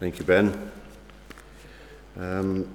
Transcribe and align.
Thank 0.00 0.18
you, 0.18 0.24
Ben. 0.24 0.72
Um, 2.18 2.68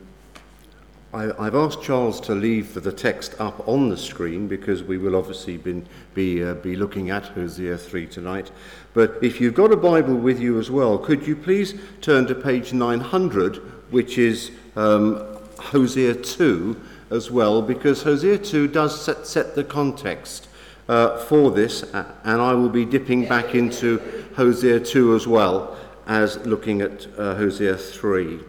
I, 1.13 1.23
have 1.43 1.55
asked 1.55 1.81
Charles 1.81 2.21
to 2.21 2.33
leave 2.33 2.73
the 2.73 2.93
text 2.93 3.35
up 3.39 3.67
on 3.67 3.89
the 3.89 3.97
screen 3.97 4.47
because 4.47 4.83
we 4.83 4.97
will 4.97 5.17
obviously 5.17 5.57
be, 5.57 5.83
be, 6.13 6.41
uh, 6.41 6.53
be 6.53 6.77
looking 6.77 7.09
at 7.09 7.25
Hosea 7.25 7.77
3 7.77 8.07
tonight. 8.07 8.51
But 8.93 9.17
if 9.21 9.41
you've 9.41 9.53
got 9.53 9.73
a 9.73 9.77
Bible 9.77 10.15
with 10.15 10.39
you 10.39 10.59
as 10.59 10.71
well, 10.71 10.97
could 10.97 11.27
you 11.27 11.35
please 11.35 11.73
turn 11.99 12.25
to 12.27 12.35
page 12.35 12.71
900, 12.71 13.57
which 13.91 14.17
is 14.17 14.51
um, 14.77 15.21
Hosea 15.59 16.15
2 16.15 16.81
as 17.11 17.29
well, 17.29 17.61
because 17.61 18.01
Hosea 18.01 18.37
2 18.37 18.69
does 18.69 19.03
set, 19.03 19.27
set 19.27 19.55
the 19.55 19.63
context 19.65 20.47
uh, 20.87 21.17
for 21.17 21.51
this, 21.51 21.83
and 21.83 22.41
I 22.41 22.53
will 22.53 22.69
be 22.69 22.85
dipping 22.85 23.27
back 23.27 23.55
into 23.55 24.01
Hosea 24.37 24.79
2 24.79 25.15
as 25.15 25.27
well 25.27 25.77
as 26.09 26.43
looking 26.43 26.81
at 26.81 27.07
uh, 27.19 27.35
Hosea 27.35 27.77
3. 27.77 28.39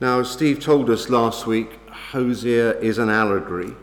Now, 0.00 0.22
Steve 0.22 0.60
told 0.60 0.90
us 0.90 1.08
last 1.08 1.46
week 1.46 1.80
Hosea 1.88 2.78
is 2.78 2.98
an 2.98 3.08
allegory, 3.08 3.74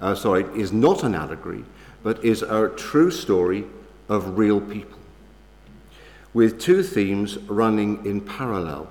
uh, 0.00 0.16
sorry, 0.16 0.44
is 0.60 0.72
not 0.72 1.04
an 1.04 1.14
allegory, 1.14 1.64
but 2.02 2.22
is 2.24 2.42
a 2.42 2.68
true 2.76 3.12
story 3.12 3.64
of 4.08 4.36
real 4.36 4.60
people, 4.60 4.98
with 6.34 6.60
two 6.60 6.82
themes 6.82 7.38
running 7.42 8.04
in 8.04 8.20
parallel. 8.20 8.88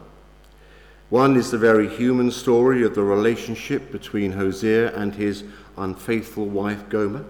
One 1.09 1.35
is 1.35 1.51
the 1.51 1.57
very 1.57 1.89
human 1.89 2.31
story 2.31 2.83
of 2.83 2.95
the 2.95 3.03
relationship 3.03 3.91
between 3.91 4.31
Hosea 4.31 4.95
and 4.95 5.13
his 5.13 5.43
unfaithful 5.77 6.45
wife 6.45 6.87
Gomer, 6.87 7.25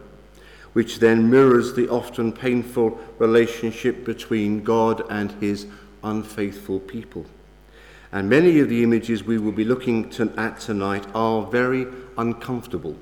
which 0.74 1.00
then 1.00 1.32
mirrors 1.32 1.74
the 1.74 1.90
often 1.90 2.32
painful 2.32 3.00
relationship 3.18 4.06
between 4.06 4.64
God 4.64 5.02
and 5.10 5.32
his 5.42 5.66
unfaithful 6.06 6.80
people. 6.80 7.26
And 8.12 8.30
many 8.30 8.60
of 8.60 8.70
the 8.70 8.82
images 8.82 9.26
we 9.26 9.38
will 9.38 9.52
be 9.52 9.66
looking 9.66 10.10
to, 10.12 10.32
at 10.38 10.60
tonight 10.60 11.06
are 11.14 11.46
very 11.46 11.88
uncomfortable, 12.18 12.96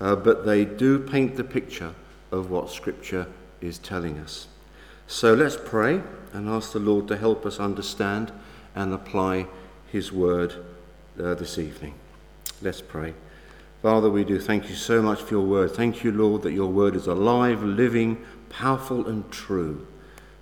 uh, 0.00 0.16
but 0.16 0.46
they 0.46 0.64
do 0.64 0.98
paint 0.98 1.36
the 1.36 1.44
picture 1.44 1.94
of 2.32 2.50
what 2.50 2.70
Scripture 2.70 3.26
is 3.60 3.78
telling 3.78 4.18
us. 4.18 4.46
So 5.06 5.34
let's 5.34 5.58
pray 5.62 6.00
and 6.32 6.48
ask 6.48 6.72
the 6.72 6.78
Lord 6.78 7.06
to 7.08 7.16
help 7.16 7.44
us 7.44 7.60
understand 7.60 8.32
and 8.74 8.94
apply 8.94 9.46
His 9.92 10.10
word 10.10 10.54
uh, 11.20 11.34
this 11.34 11.58
evening. 11.58 11.94
Let's 12.62 12.80
pray. 12.80 13.14
Father, 13.82 14.10
we 14.10 14.24
do 14.24 14.40
thank 14.40 14.68
you 14.68 14.74
so 14.74 15.02
much 15.02 15.20
for 15.20 15.34
your 15.34 15.44
word. 15.44 15.72
Thank 15.72 16.02
you, 16.02 16.12
Lord, 16.12 16.42
that 16.42 16.52
your 16.52 16.70
word 16.70 16.96
is 16.96 17.06
alive, 17.06 17.62
living, 17.62 18.24
powerful, 18.48 19.06
and 19.06 19.30
true. 19.30 19.86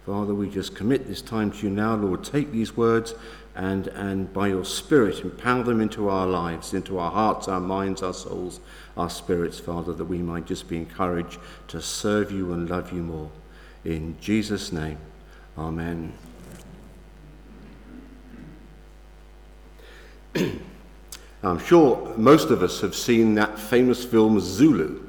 Father, 0.06 0.34
we 0.34 0.50
just 0.50 0.74
commit 0.74 1.06
this 1.06 1.22
time 1.22 1.50
to 1.50 1.66
you 1.66 1.70
now, 1.70 1.94
Lord. 1.94 2.22
Take 2.22 2.52
these 2.52 2.76
words 2.76 3.14
and, 3.54 3.86
and 3.88 4.30
by 4.34 4.48
your 4.48 4.64
Spirit 4.64 5.20
empower 5.20 5.62
them 5.62 5.80
into 5.80 6.10
our 6.10 6.26
lives, 6.26 6.74
into 6.74 6.98
our 6.98 7.10
hearts, 7.10 7.48
our 7.48 7.60
minds, 7.60 8.02
our 8.02 8.12
souls, 8.12 8.60
our 8.98 9.08
spirits, 9.08 9.58
Father, 9.58 9.94
that 9.94 10.04
we 10.04 10.18
might 10.18 10.44
just 10.44 10.68
be 10.68 10.76
encouraged 10.76 11.38
to 11.68 11.80
serve 11.80 12.30
you 12.30 12.52
and 12.52 12.68
love 12.68 12.92
you 12.92 13.02
more. 13.02 13.30
In 13.84 14.16
Jesus' 14.20 14.72
name, 14.72 14.98
Amen. 15.56 16.12
I'm 21.44 21.58
sure 21.60 22.12
most 22.16 22.50
of 22.50 22.62
us 22.62 22.80
have 22.80 22.94
seen 22.94 23.34
that 23.36 23.58
famous 23.58 24.04
film 24.04 24.40
Zulu, 24.40 25.00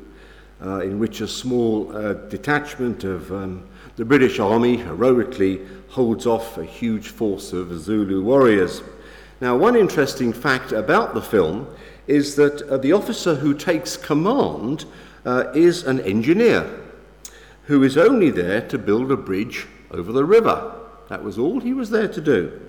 uh, 0.64 0.82
in 0.82 1.00
which 1.00 1.20
a 1.22 1.28
small 1.28 1.96
uh, 1.96 2.14
detachment 2.14 3.04
of 3.04 3.32
um, 3.32 3.68
the 3.96 4.06
British 4.06 4.40
Army 4.40 4.78
heroically 4.78 5.62
holds 5.90 6.26
off 6.26 6.58
a 6.58 6.66
huge 6.66 7.10
force 7.10 7.54
of 7.54 7.80
Zulu 7.80 8.22
warriors. 8.22 8.84
Now, 9.40 9.56
one 9.56 9.76
interesting 9.76 10.34
fact 10.34 10.72
about 10.72 11.14
the 11.14 11.22
film 11.22 11.68
is 12.08 12.36
that 12.36 12.62
uh, 12.64 12.78
the 12.78 12.92
officer 12.92 13.36
who 13.36 13.54
takes 13.54 13.98
command 13.98 14.86
uh, 15.26 15.52
is 15.54 15.84
an 15.84 16.02
engineer 16.02 16.70
who 17.66 17.84
is 17.84 17.98
only 17.98 18.30
there 18.30 18.62
to 18.68 18.78
build 18.78 19.12
a 19.12 19.18
bridge 19.18 19.66
over 19.92 20.12
the 20.12 20.26
river. 20.26 20.76
That 21.10 21.24
was 21.24 21.38
all 21.38 21.60
he 21.60 21.74
was 21.74 21.90
there 21.90 22.08
to 22.08 22.22
do. 22.22 22.62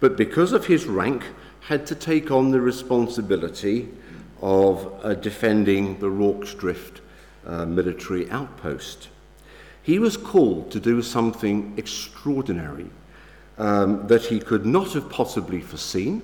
But 0.00 0.16
because 0.16 0.52
of 0.52 0.66
his 0.66 0.86
rank, 0.86 1.24
had 1.60 1.86
to 1.86 1.94
take 1.94 2.30
on 2.30 2.50
the 2.50 2.60
responsibility 2.60 3.88
of 4.40 5.00
uh, 5.04 5.14
defending 5.14 6.00
the 6.00 6.10
Rorke's 6.10 6.54
Drift 6.54 7.00
uh, 7.46 7.64
military 7.64 8.28
outpost. 8.30 9.08
He 9.82 9.98
was 9.98 10.16
called 10.16 10.70
to 10.72 10.80
do 10.80 11.02
something 11.02 11.74
extraordinary 11.76 12.90
um, 13.58 14.06
that 14.06 14.22
he 14.22 14.38
could 14.38 14.64
not 14.64 14.92
have 14.92 15.10
possibly 15.10 15.60
foreseen, 15.60 16.22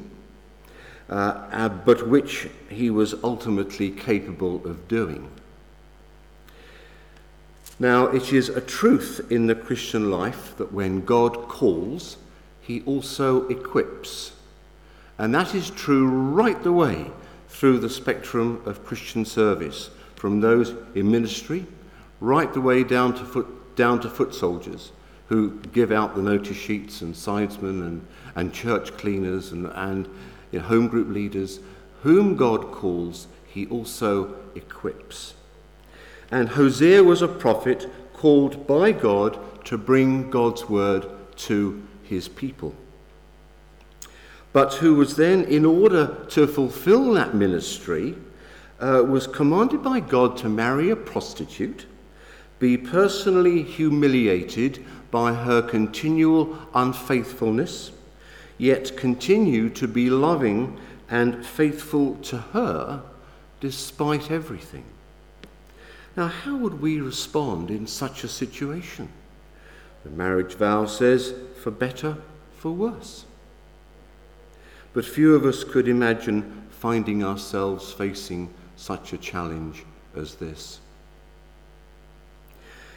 uh, 1.11 1.13
uh, 1.51 1.69
but 1.69 2.09
which 2.09 2.49
he 2.69 2.91
was 2.91 3.15
ultimately 3.25 3.91
capable 3.91 4.65
of 4.67 4.87
doing. 4.89 5.29
Now, 7.81 8.07
it 8.07 8.33
is 8.33 8.49
a 8.49 8.61
truth 8.61 9.27
in 9.31 9.47
the 9.47 9.55
Christian 9.55 10.11
life 10.11 10.57
that 10.59 10.73
when 10.73 11.05
God 11.05 11.49
calls, 11.49 12.17
he 12.61 12.83
also 12.83 13.47
equips. 13.49 14.33
And 15.17 15.35
that 15.35 15.55
is 15.55 15.71
true 15.71 16.09
right 16.09 16.61
the 16.63 16.73
way 16.73 17.11
through 17.49 17.79
the 17.79 17.91
spectrum 17.91 18.63
of 18.67 18.85
Christian 18.85 19.25
service, 19.25 19.91
from 20.17 20.41
those 20.41 20.75
in 20.95 21.11
ministry 21.11 21.67
right 22.21 22.53
the 22.53 22.61
way 22.61 22.85
down 22.85 23.15
to 23.15 23.25
foot, 23.25 23.77
down 23.77 24.01
to 24.01 24.11
foot 24.11 24.35
soldiers 24.35 24.93
who 25.29 25.59
give 25.73 25.93
out 25.93 26.15
the 26.15 26.23
notice 26.23 26.57
sheets 26.57 27.03
and 27.03 27.15
sidesmen 27.15 27.83
and, 27.83 28.07
and 28.35 28.53
church 28.53 28.97
cleaners 28.97 29.53
and, 29.53 29.67
and 29.75 30.07
you 30.51 30.59
know, 30.59 30.65
home 30.65 30.89
group 30.89 31.09
leaders. 31.09 31.61
Whom 32.03 32.37
God 32.37 32.73
calls, 32.73 33.27
he 33.47 33.67
also 33.67 34.37
equips. 34.55 35.35
And 36.31 36.51
Hosea 36.51 37.03
was 37.05 37.23
a 37.23 37.29
prophet 37.29 37.91
called 38.15 38.67
by 38.67 38.93
God 38.93 39.39
to 39.67 39.77
bring 39.77 40.31
God's 40.31 40.69
word 40.69 41.07
to 41.37 41.83
his 42.03 42.29
people. 42.29 42.75
But 44.53 44.75
who 44.75 44.95
was 44.95 45.17
then, 45.17 45.45
in 45.45 45.65
order 45.65 46.25
to 46.31 46.47
fulfill 46.47 47.13
that 47.13 47.35
ministry, 47.35 48.17
uh, 48.81 49.03
was 49.07 49.27
commanded 49.27 49.83
by 49.83 50.01
God 50.01 50.37
to 50.39 50.49
marry 50.49 50.91
a 50.91 50.97
prostitute 50.97 51.87
be 52.59 52.77
personally 52.77 53.63
humiliated 53.63 54.85
by 55.11 55.33
her 55.33 55.63
continual 55.63 56.59
unfaithfulness, 56.75 57.93
yet 58.59 58.97
continue 58.97 59.71
to 59.71 59.87
be 59.87 60.11
loving 60.11 60.79
and 61.11 61.45
faithful 61.45 62.17
to 62.17 62.37
her 62.37 63.03
despite 63.61 64.31
everything. 64.31 64.85
Now, 66.17 66.29
how 66.29 66.57
would 66.57 66.81
we 66.81 67.01
respond 67.01 67.71
in 67.71 67.87
such 67.87 68.25
a 68.25 68.29
situation? 68.29 69.09
The 70.05 70.11
marriage 70.11 70.55
vow 70.55 70.87
says, 70.87 71.35
for 71.63 71.71
better, 71.71 72.17
for 72.57 72.73
worse. 72.73 73.25
But 74.93 75.05
few 75.05 75.35
of 75.35 75.45
us 75.45 75.65
could 75.65 75.87
imagine 75.87 76.67
finding 76.71 77.23
ourselves 77.25 77.93
facing 77.93 78.53
such 78.77 79.13
a 79.13 79.19
challenge 79.19 79.85
as 80.17 80.35
this. 80.37 80.81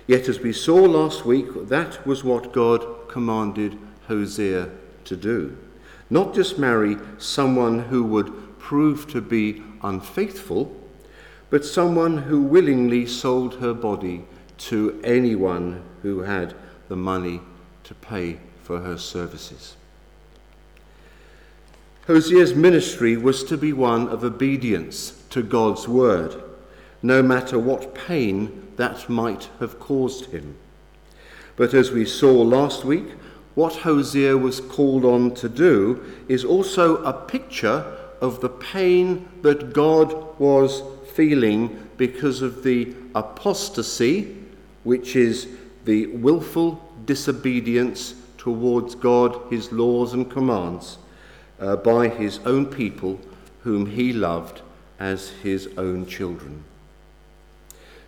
Yet, 0.07 0.28
as 0.28 0.39
we 0.39 0.53
saw 0.53 0.75
last 0.75 1.25
week, 1.25 1.67
that 1.69 2.06
was 2.06 2.23
what 2.23 2.53
God 2.53 2.85
commanded 3.07 3.78
Hosea 4.07 4.69
to 5.06 5.16
do. 5.16 5.57
Not 6.09 6.34
just 6.34 6.57
marry 6.57 6.97
someone 7.17 7.79
who 7.79 8.03
would 8.03 8.59
prove 8.59 9.07
to 9.11 9.22
be 9.22 9.63
unfaithful, 9.84 10.75
but 11.50 11.66
someone 11.66 12.17
who 12.17 12.41
willingly 12.41 13.06
sold 13.06 13.56
her 13.56 13.73
body 13.73 14.25
to 14.57 15.00
anyone 15.03 15.84
who 16.01 16.22
had 16.22 16.53
the 16.88 16.95
money 16.95 17.41
to 17.84 17.94
pay 17.95 18.40
for 18.63 18.79
her 18.81 18.97
services. 18.97 19.75
Hosea's 22.08 22.53
ministry 22.53 23.16
was 23.16 23.43
to 23.43 23.58
be 23.58 23.73
one 23.73 24.08
of 24.09 24.23
obedience 24.23 25.23
to 25.29 25.43
God's 25.43 25.87
word, 25.87 26.41
no 27.02 27.22
matter 27.22 27.58
what 27.59 27.96
pain 27.96 28.71
that 28.78 29.09
might 29.09 29.50
have 29.59 29.79
caused 29.79 30.26
him. 30.26 30.56
But 31.56 31.73
as 31.73 31.91
we 31.91 32.06
saw 32.06 32.41
last 32.41 32.85
week, 32.85 33.12
what 33.56 33.76
Hosea 33.78 34.38
was 34.38 34.62
called 34.62 35.03
on 35.03 35.34
to 35.35 35.50
do 35.50 36.03
is 36.28 36.46
also 36.46 37.03
a 37.03 37.14
picture 37.14 37.97
of 38.22 38.40
the 38.40 38.50
pain 38.50 39.28
that 39.41 39.73
God 39.73 40.40
was 40.40 40.84
feeling 41.14 41.88
because 41.97 42.41
of 42.41 42.64
the 42.64 42.94
apostasy, 43.14 44.38
which 44.84 45.16
is 45.16 45.47
the 45.85 46.08
willful 46.08 46.82
disobedience 47.06 48.16
towards 48.38 48.96
God, 48.96 49.40
his 49.50 49.72
laws 49.72 50.14
and 50.14 50.29
commands, 50.29 50.97
uh, 51.59 51.76
by 51.76 52.08
his 52.08 52.40
own 52.46 52.66
people 52.66 53.20
whom 53.64 53.85
he 53.85 54.14
loved 54.14 54.62
as 55.00 55.29
his 55.44 55.70
own 55.78 56.06
children. 56.06 56.64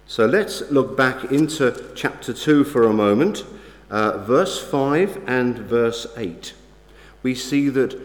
So 0.05 0.25
let's 0.25 0.69
look 0.69 0.97
back 0.97 1.31
into 1.31 1.91
chapter 1.95 2.33
2 2.33 2.65
for 2.65 2.83
a 2.83 2.93
moment, 2.93 3.45
uh, 3.89 4.17
verse 4.17 4.59
5 4.59 5.27
and 5.27 5.57
verse 5.57 6.07
8, 6.17 6.53
we 7.23 7.33
see 7.33 7.69
that, 7.69 7.95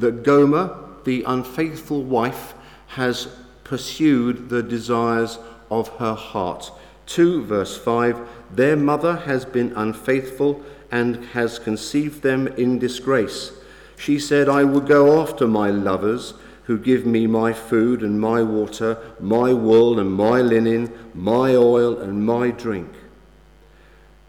that 0.00 0.22
Gomer, 0.22 0.74
the 1.04 1.24
unfaithful 1.24 2.02
wife, 2.02 2.54
has 2.88 3.28
pursued 3.64 4.48
the 4.48 4.62
desires 4.62 5.38
of 5.70 5.88
her 5.98 6.14
heart. 6.14 6.70
2 7.06 7.44
verse 7.44 7.76
5 7.76 8.28
Their 8.50 8.76
mother 8.76 9.16
has 9.16 9.44
been 9.44 9.72
unfaithful 9.76 10.62
and 10.90 11.24
has 11.26 11.58
conceived 11.58 12.22
them 12.22 12.46
in 12.48 12.78
disgrace. 12.78 13.52
She 13.96 14.18
said, 14.18 14.48
I 14.48 14.64
will 14.64 14.80
go 14.80 15.20
after 15.20 15.46
my 15.46 15.70
lovers 15.70 16.34
who 16.64 16.78
give 16.78 17.04
me 17.04 17.26
my 17.26 17.52
food 17.52 18.02
and 18.02 18.20
my 18.20 18.42
water, 18.42 18.96
my 19.20 19.52
wool 19.52 19.98
and 19.98 20.12
my 20.12 20.40
linen, 20.40 20.92
my 21.14 21.54
oil 21.54 21.98
and 21.98 22.24
my 22.24 22.50
drink. 22.50 22.90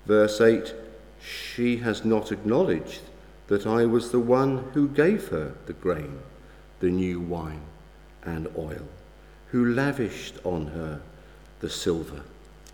Verse 0.06 0.42
8 0.42 0.74
She 1.22 1.78
has 1.78 2.04
not 2.04 2.32
acknowledged 2.32 3.02
that 3.48 3.68
I 3.68 3.86
was 3.86 4.12
the 4.12 4.20
one 4.20 4.70
who 4.74 4.88
gave 4.88 5.28
her 5.28 5.54
the 5.68 5.74
grain, 5.74 6.20
the 6.80 6.90
new 6.90 7.20
wine, 7.20 7.62
and 8.24 8.48
oil, 8.58 8.88
who 9.52 9.74
lavished 9.74 10.36
on 10.44 10.68
her 10.68 11.02
the 11.60 11.70
silver 11.70 12.24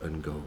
and 0.01 0.23
gold. 0.23 0.43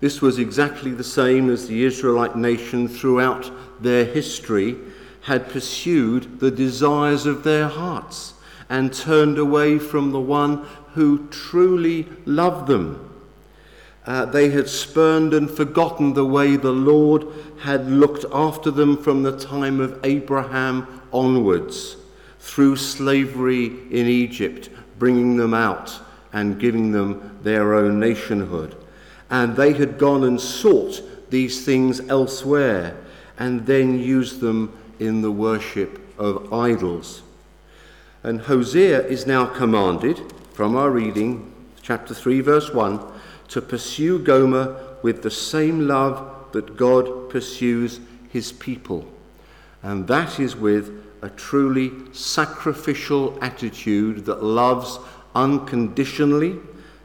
This 0.00 0.22
was 0.22 0.38
exactly 0.38 0.92
the 0.92 1.04
same 1.04 1.50
as 1.50 1.68
the 1.68 1.84
Israelite 1.84 2.34
nation 2.34 2.88
throughout 2.88 3.50
their 3.82 4.04
history 4.04 4.76
had 5.22 5.48
pursued 5.48 6.40
the 6.40 6.50
desires 6.50 7.26
of 7.26 7.44
their 7.44 7.68
hearts 7.68 8.34
and 8.68 8.92
turned 8.92 9.38
away 9.38 9.78
from 9.78 10.12
the 10.12 10.20
one 10.20 10.64
who 10.94 11.28
truly 11.28 12.08
loved 12.24 12.66
them. 12.66 13.06
Uh, 14.06 14.24
they 14.24 14.48
had 14.50 14.68
spurned 14.68 15.34
and 15.34 15.50
forgotten 15.50 16.14
the 16.14 16.24
way 16.24 16.56
the 16.56 16.72
Lord 16.72 17.26
had 17.60 17.90
looked 17.90 18.24
after 18.32 18.70
them 18.70 18.96
from 18.96 19.22
the 19.22 19.38
time 19.38 19.78
of 19.80 20.00
Abraham 20.04 21.02
onwards, 21.12 21.96
through 22.38 22.76
slavery 22.76 23.66
in 23.90 24.06
Egypt, 24.06 24.70
bringing 24.98 25.36
them 25.36 25.52
out 25.52 26.00
and 26.32 26.58
giving 26.58 26.92
them 26.92 27.38
their 27.42 27.74
own 27.74 28.00
nationhood. 28.00 28.74
And 29.28 29.54
they 29.54 29.74
had 29.74 29.98
gone 29.98 30.24
and 30.24 30.40
sought 30.40 31.02
these 31.30 31.64
things 31.64 32.00
elsewhere 32.08 32.96
and 33.38 33.66
then 33.66 33.98
used 33.98 34.40
them 34.40 34.76
in 35.00 35.22
the 35.22 35.32
worship 35.32 35.98
of 36.18 36.52
idols. 36.52 37.22
And 38.22 38.42
Hosea 38.42 39.06
is 39.06 39.26
now 39.26 39.46
commanded, 39.46 40.20
from 40.52 40.76
our 40.76 40.90
reading, 40.90 41.52
chapter 41.82 42.14
3, 42.14 42.42
verse 42.42 42.72
1, 42.72 43.00
to 43.48 43.62
pursue 43.62 44.18
Gomer 44.18 44.76
with 45.02 45.22
the 45.22 45.30
same 45.30 45.88
love 45.88 46.52
that 46.52 46.76
God 46.76 47.30
pursues 47.30 47.98
his 48.28 48.52
people. 48.52 49.10
And 49.82 50.06
that 50.08 50.38
is 50.38 50.54
with 50.54 51.02
a 51.22 51.30
truly 51.30 51.92
sacrificial 52.12 53.38
attitude 53.42 54.26
that 54.26 54.42
loves 54.42 54.98
unconditionally, 55.34 56.58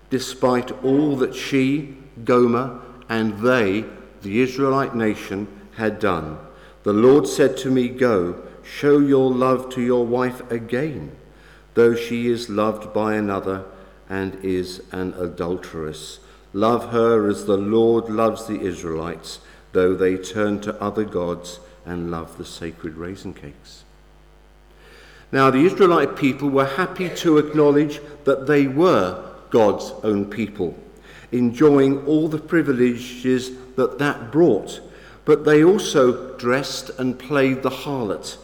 despite 0.09 0.71
all 0.83 1.15
that 1.18 1.33
she, 1.33 1.95
Gomer, 2.25 2.81
and 3.07 3.39
they, 3.39 3.86
the 4.21 4.42
Israelite 4.42 4.95
nation, 4.95 5.47
had 5.75 6.00
done. 6.00 6.38
The 6.85 6.93
Lord 6.93 7.27
said 7.27 7.57
to 7.57 7.71
me, 7.71 7.89
Go, 7.89 8.43
show 8.63 8.99
your 8.99 9.31
love 9.31 9.71
to 9.73 9.81
your 9.81 10.05
wife 10.05 10.51
again, 10.51 11.15
though 11.73 11.95
she 11.95 12.27
is 12.27 12.47
loved 12.47 12.93
by 12.93 13.15
another 13.15 13.65
and 14.07 14.35
is 14.45 14.83
an 14.91 15.15
adulteress. 15.17 16.19
Love 16.53 16.91
her 16.91 17.27
as 17.27 17.45
the 17.45 17.57
Lord 17.57 18.07
loves 18.07 18.45
the 18.45 18.61
Israelites, 18.61 19.39
though 19.71 19.95
they 19.95 20.15
turn 20.15 20.61
to 20.61 20.79
other 20.79 21.05
gods 21.05 21.59
and 21.87 22.11
love 22.11 22.37
the 22.37 22.45
sacred 22.45 22.97
raisin 22.97 23.33
cakes. 23.33 23.83
Now, 25.31 25.49
the 25.49 25.65
Israelite 25.65 26.15
people 26.15 26.49
were 26.49 26.67
happy 26.67 27.09
to 27.09 27.39
acknowledge 27.39 27.99
that 28.25 28.45
they 28.45 28.67
were 28.67 29.27
God's 29.49 29.91
own 30.03 30.25
people, 30.27 30.77
enjoying 31.31 32.05
all 32.05 32.27
the 32.27 32.37
privileges 32.37 33.49
that 33.75 33.97
that 33.97 34.31
brought 34.31 34.81
but 35.25 35.44
they 35.44 35.63
also 35.63 36.38
dressed 36.38 36.89
and 36.98 37.19
played 37.19 37.63
the 37.63 37.69
harlot 37.69 38.38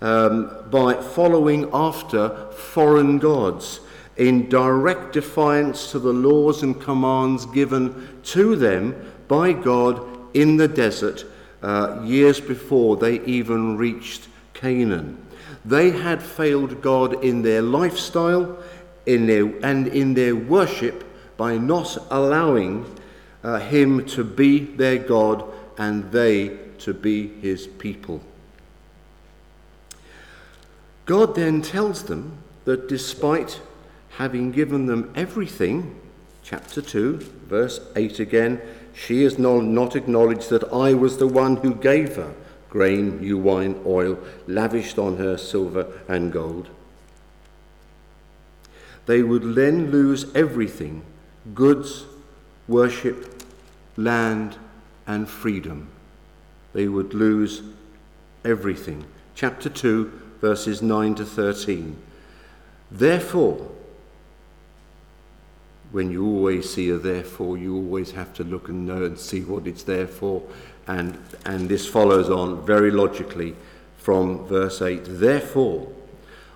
um, 0.00 0.50
by 0.70 0.94
following 0.94 1.70
after 1.72 2.50
foreign 2.52 3.18
gods 3.18 3.80
in 4.16 4.48
direct 4.48 5.12
defiance 5.12 5.90
to 5.90 5.98
the 5.98 6.12
laws 6.12 6.62
and 6.62 6.80
commands 6.80 7.46
given 7.46 8.20
to 8.22 8.54
them 8.56 8.94
by 9.28 9.52
God 9.52 10.00
in 10.34 10.56
the 10.56 10.68
desert 10.68 11.24
uh, 11.62 12.00
years 12.04 12.40
before 12.40 12.96
they 12.96 13.20
even 13.20 13.76
reached 13.76 14.28
Canaan. 14.52 15.18
They 15.64 15.90
had 15.90 16.22
failed 16.22 16.82
God 16.82 17.24
in 17.24 17.42
their 17.42 17.62
lifestyle 17.62 18.62
in 19.06 19.26
their, 19.26 19.46
and 19.64 19.88
in 19.88 20.14
their 20.14 20.36
worship 20.36 21.04
by 21.36 21.56
not 21.56 21.96
allowing 22.10 22.84
uh, 23.42 23.58
Him 23.58 24.04
to 24.06 24.24
be 24.24 24.60
their 24.60 24.98
God 24.98 25.44
and 25.78 26.10
they 26.12 26.58
to 26.78 26.94
be 26.94 27.28
his 27.40 27.66
people. 27.66 28.20
God 31.06 31.34
then 31.34 31.62
tells 31.62 32.04
them 32.04 32.38
that 32.64 32.88
despite 32.88 33.60
having 34.16 34.52
given 34.52 34.86
them 34.86 35.12
everything, 35.14 36.00
chapter 36.42 36.80
2, 36.80 37.16
verse 37.46 37.80
8 37.96 38.20
again, 38.20 38.60
she 38.94 39.22
has 39.24 39.38
not 39.38 39.96
acknowledged 39.96 40.50
that 40.50 40.64
I 40.72 40.94
was 40.94 41.18
the 41.18 41.26
one 41.26 41.56
who 41.56 41.74
gave 41.74 42.16
her 42.16 42.34
grain, 42.70 43.20
new 43.20 43.38
wine, 43.38 43.80
oil, 43.86 44.18
lavished 44.48 44.98
on 44.98 45.16
her 45.16 45.36
silver 45.36 45.86
and 46.08 46.32
gold. 46.32 46.68
They 49.06 49.22
would 49.22 49.54
then 49.54 49.90
lose 49.90 50.34
everything 50.34 51.04
goods, 51.54 52.04
worship, 52.66 53.44
land, 53.96 54.56
and 55.06 55.28
freedom. 55.28 55.88
They 56.72 56.88
would 56.88 57.14
lose 57.14 57.62
everything. 58.44 59.04
Chapter 59.34 59.68
2, 59.68 60.20
verses 60.40 60.82
9 60.82 61.14
to 61.16 61.24
13. 61.24 61.96
Therefore, 62.90 63.70
when 65.92 66.10
you 66.10 66.26
always 66.26 66.72
see 66.72 66.90
a 66.90 66.98
therefore, 66.98 67.56
you 67.56 67.76
always 67.76 68.10
have 68.12 68.34
to 68.34 68.44
look 68.44 68.68
and 68.68 68.86
know 68.86 69.04
and 69.04 69.18
see 69.18 69.42
what 69.42 69.66
it's 69.66 69.84
there 69.84 70.08
for. 70.08 70.42
And, 70.86 71.18
and 71.46 71.68
this 71.68 71.86
follows 71.86 72.28
on 72.30 72.66
very 72.66 72.90
logically 72.90 73.54
from 73.96 74.44
verse 74.46 74.82
8. 74.82 75.02
Therefore, 75.04 75.86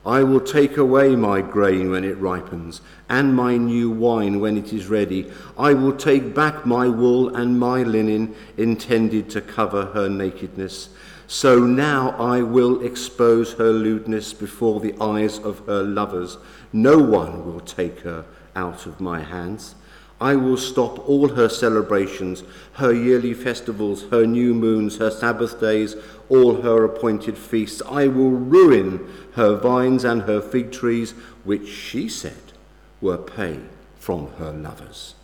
I 0.09 0.23
will 0.23 0.41
take 0.41 0.79
away 0.79 1.15
my 1.17 1.43
grain 1.43 1.91
when 1.91 2.03
it 2.03 2.17
ripens, 2.17 2.81
and 3.11 3.37
my 3.37 3.59
new 3.59 3.91
wine 3.91 4.41
when 4.41 4.57
it 4.57 4.73
is 4.73 4.87
ready. 4.87 5.31
I 5.59 5.75
will 5.75 5.95
take 5.95 6.35
back 6.35 6.65
my 6.65 6.89
wool 6.89 7.37
and 7.37 7.61
my 7.61 7.83
linen 7.83 8.35
intended 8.57 9.29
to 9.31 9.43
cover 9.43 9.85
her 9.93 10.09
nakedness. 10.09 10.89
So 11.27 11.59
now 11.59 12.13
I 12.13 12.41
will 12.41 12.83
expose 12.83 13.53
her 13.53 13.71
lewdness 13.71 14.33
before 14.33 14.81
the 14.81 14.95
eyes 14.99 15.39
of 15.41 15.59
her 15.67 15.83
lovers. 15.83 16.39
No 16.73 16.97
one 16.99 17.45
will 17.45 17.61
take 17.61 18.01
her 18.01 18.25
out 18.57 18.87
of 18.87 19.03
my 19.03 19.21
hands. 19.21 19.75
I 20.21 20.35
will 20.35 20.57
stop 20.57 21.09
all 21.09 21.29
her 21.29 21.49
celebrations, 21.49 22.43
her 22.75 22.93
yearly 22.93 23.35
festivals, 23.35 24.05
her 24.11 24.27
new 24.27 24.53
moons, 24.53 24.97
her 24.97 25.11
Sabbath 25.11 25.61
days, 25.61 25.95
all 26.29 26.63
her 26.63 26.85
appointed 26.85 27.39
feasts. 27.39 27.81
I 27.89 28.09
will 28.09 28.33
ruin 28.33 29.07
her 29.35 29.55
vines 29.55 30.05
and 30.05 30.23
her 30.23 30.41
fig 30.41 30.73
trees, 30.73 31.13
which 31.45 31.69
she 31.69 32.09
said 32.09 32.53
were 33.01 33.19
pay 33.19 33.61
from 34.01 34.33
her 34.39 34.51
lovers. 34.51 35.15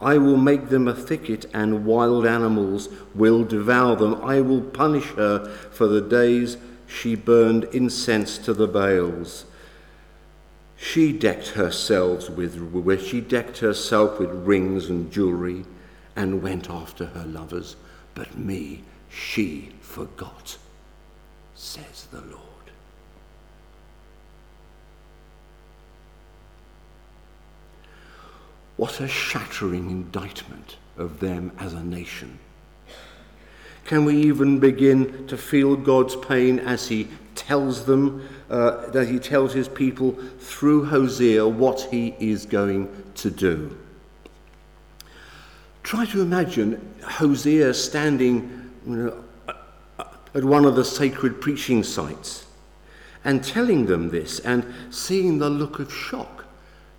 I 0.00 0.18
will 0.18 0.36
make 0.36 0.68
them 0.68 0.86
a 0.86 0.94
thicket, 0.94 1.46
and 1.52 1.84
wild 1.84 2.26
animals 2.26 2.88
will 3.14 3.44
devour 3.44 3.96
them. 3.96 4.22
I 4.22 4.40
will 4.40 4.60
punish 4.60 5.06
her 5.14 5.46
for 5.72 5.88
the 5.88 6.00
days 6.00 6.58
she 6.86 7.16
burned 7.16 7.64
incense 7.72 8.38
to 8.38 8.52
the 8.52 8.68
Baals 8.68 9.46
she 10.84 11.12
decked 11.12 11.48
herself 11.48 12.28
with 12.28 13.00
she 13.00 13.18
decked 13.18 13.58
herself 13.58 14.18
with 14.18 14.28
rings 14.28 14.90
and 14.90 15.10
jewelry 15.10 15.64
and 16.14 16.42
went 16.42 16.68
after 16.68 17.06
her 17.06 17.24
lovers, 17.24 17.74
but 18.14 18.36
me 18.36 18.84
she 19.08 19.70
forgot, 19.80 20.58
says 21.54 22.06
the 22.12 22.20
Lord. 22.20 22.42
What 28.76 29.00
a 29.00 29.08
shattering 29.08 29.90
indictment 29.90 30.76
of 30.98 31.18
them 31.18 31.50
as 31.58 31.72
a 31.72 31.82
nation. 31.82 32.38
Can 33.84 34.04
we 34.04 34.16
even 34.16 34.58
begin 34.58 35.26
to 35.26 35.36
feel 35.36 35.76
God's 35.76 36.16
pain 36.16 36.58
as 36.58 36.88
he 36.88 37.08
tells 37.34 37.84
them, 37.84 38.26
uh, 38.50 38.90
that 38.90 39.08
he 39.08 39.18
tells 39.18 39.52
his 39.52 39.68
people 39.68 40.12
through 40.38 40.84
Hosea 40.86 41.46
what 41.46 41.80
he 41.90 42.14
is 42.18 42.46
going 42.46 42.88
to 43.16 43.30
do. 43.30 43.76
Try 45.82 46.06
to 46.06 46.22
imagine 46.22 46.94
Hosea 47.02 47.74
standing 47.74 48.70
you 48.86 48.96
know, 48.96 49.24
at 50.34 50.44
one 50.44 50.64
of 50.64 50.76
the 50.76 50.84
sacred 50.84 51.40
preaching 51.40 51.82
sites 51.82 52.46
and 53.24 53.44
telling 53.44 53.86
them 53.86 54.10
this 54.10 54.40
and 54.40 54.64
seeing 54.90 55.38
the 55.38 55.50
look 55.50 55.78
of 55.78 55.92
shock 55.92 56.44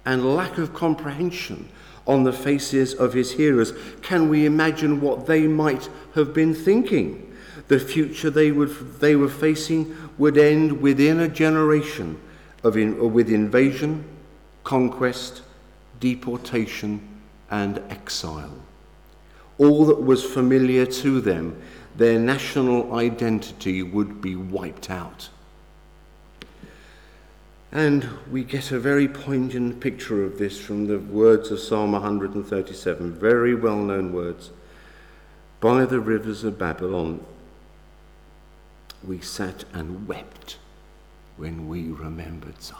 and 0.05 0.35
lack 0.35 0.57
of 0.57 0.73
comprehension 0.73 1.67
on 2.07 2.23
the 2.23 2.33
faces 2.33 2.93
of 2.93 3.13
his 3.13 3.31
hearers. 3.33 3.73
Can 4.01 4.29
we 4.29 4.45
imagine 4.45 5.01
what 5.01 5.25
they 5.25 5.47
might 5.47 5.89
have 6.13 6.33
been 6.33 6.53
thinking? 6.53 7.33
The 7.67 7.79
future 7.79 8.29
they, 8.29 8.51
would, 8.51 8.99
they 8.99 9.15
were 9.15 9.29
facing 9.29 9.95
would 10.17 10.37
end 10.37 10.81
within 10.81 11.19
a 11.19 11.27
generation 11.27 12.19
of 12.63 12.77
in, 12.77 13.13
with 13.13 13.29
invasion, 13.29 14.05
conquest, 14.63 15.41
deportation, 15.99 17.01
and 17.49 17.79
exile. 17.89 18.53
All 19.57 19.85
that 19.85 20.01
was 20.01 20.23
familiar 20.23 20.85
to 20.85 21.21
them, 21.21 21.59
their 21.95 22.19
national 22.19 22.95
identity 22.95 23.81
would 23.81 24.21
be 24.21 24.35
wiped 24.35 24.89
out. 24.89 25.29
And 27.75 28.07
we 28.31 28.45
get 28.45 28.71
a 28.71 28.79
very 28.79 29.05
poignant 29.05 29.81
picture 29.81 30.23
of 30.23 30.37
this 30.37 30.57
from 30.57 30.87
the 30.87 30.97
words 30.97 31.51
of 31.51 31.59
Psalm 31.59 31.91
137, 31.91 33.11
very 33.11 33.53
well 33.53 33.79
known 33.79 34.13
words. 34.13 34.51
By 35.59 35.83
the 35.83 35.99
rivers 35.99 36.45
of 36.45 36.57
Babylon, 36.57 37.21
we 39.05 39.19
sat 39.19 39.65
and 39.73 40.07
wept 40.07 40.57
when 41.35 41.67
we 41.67 41.89
remembered 41.89 42.63
Zion. 42.63 42.79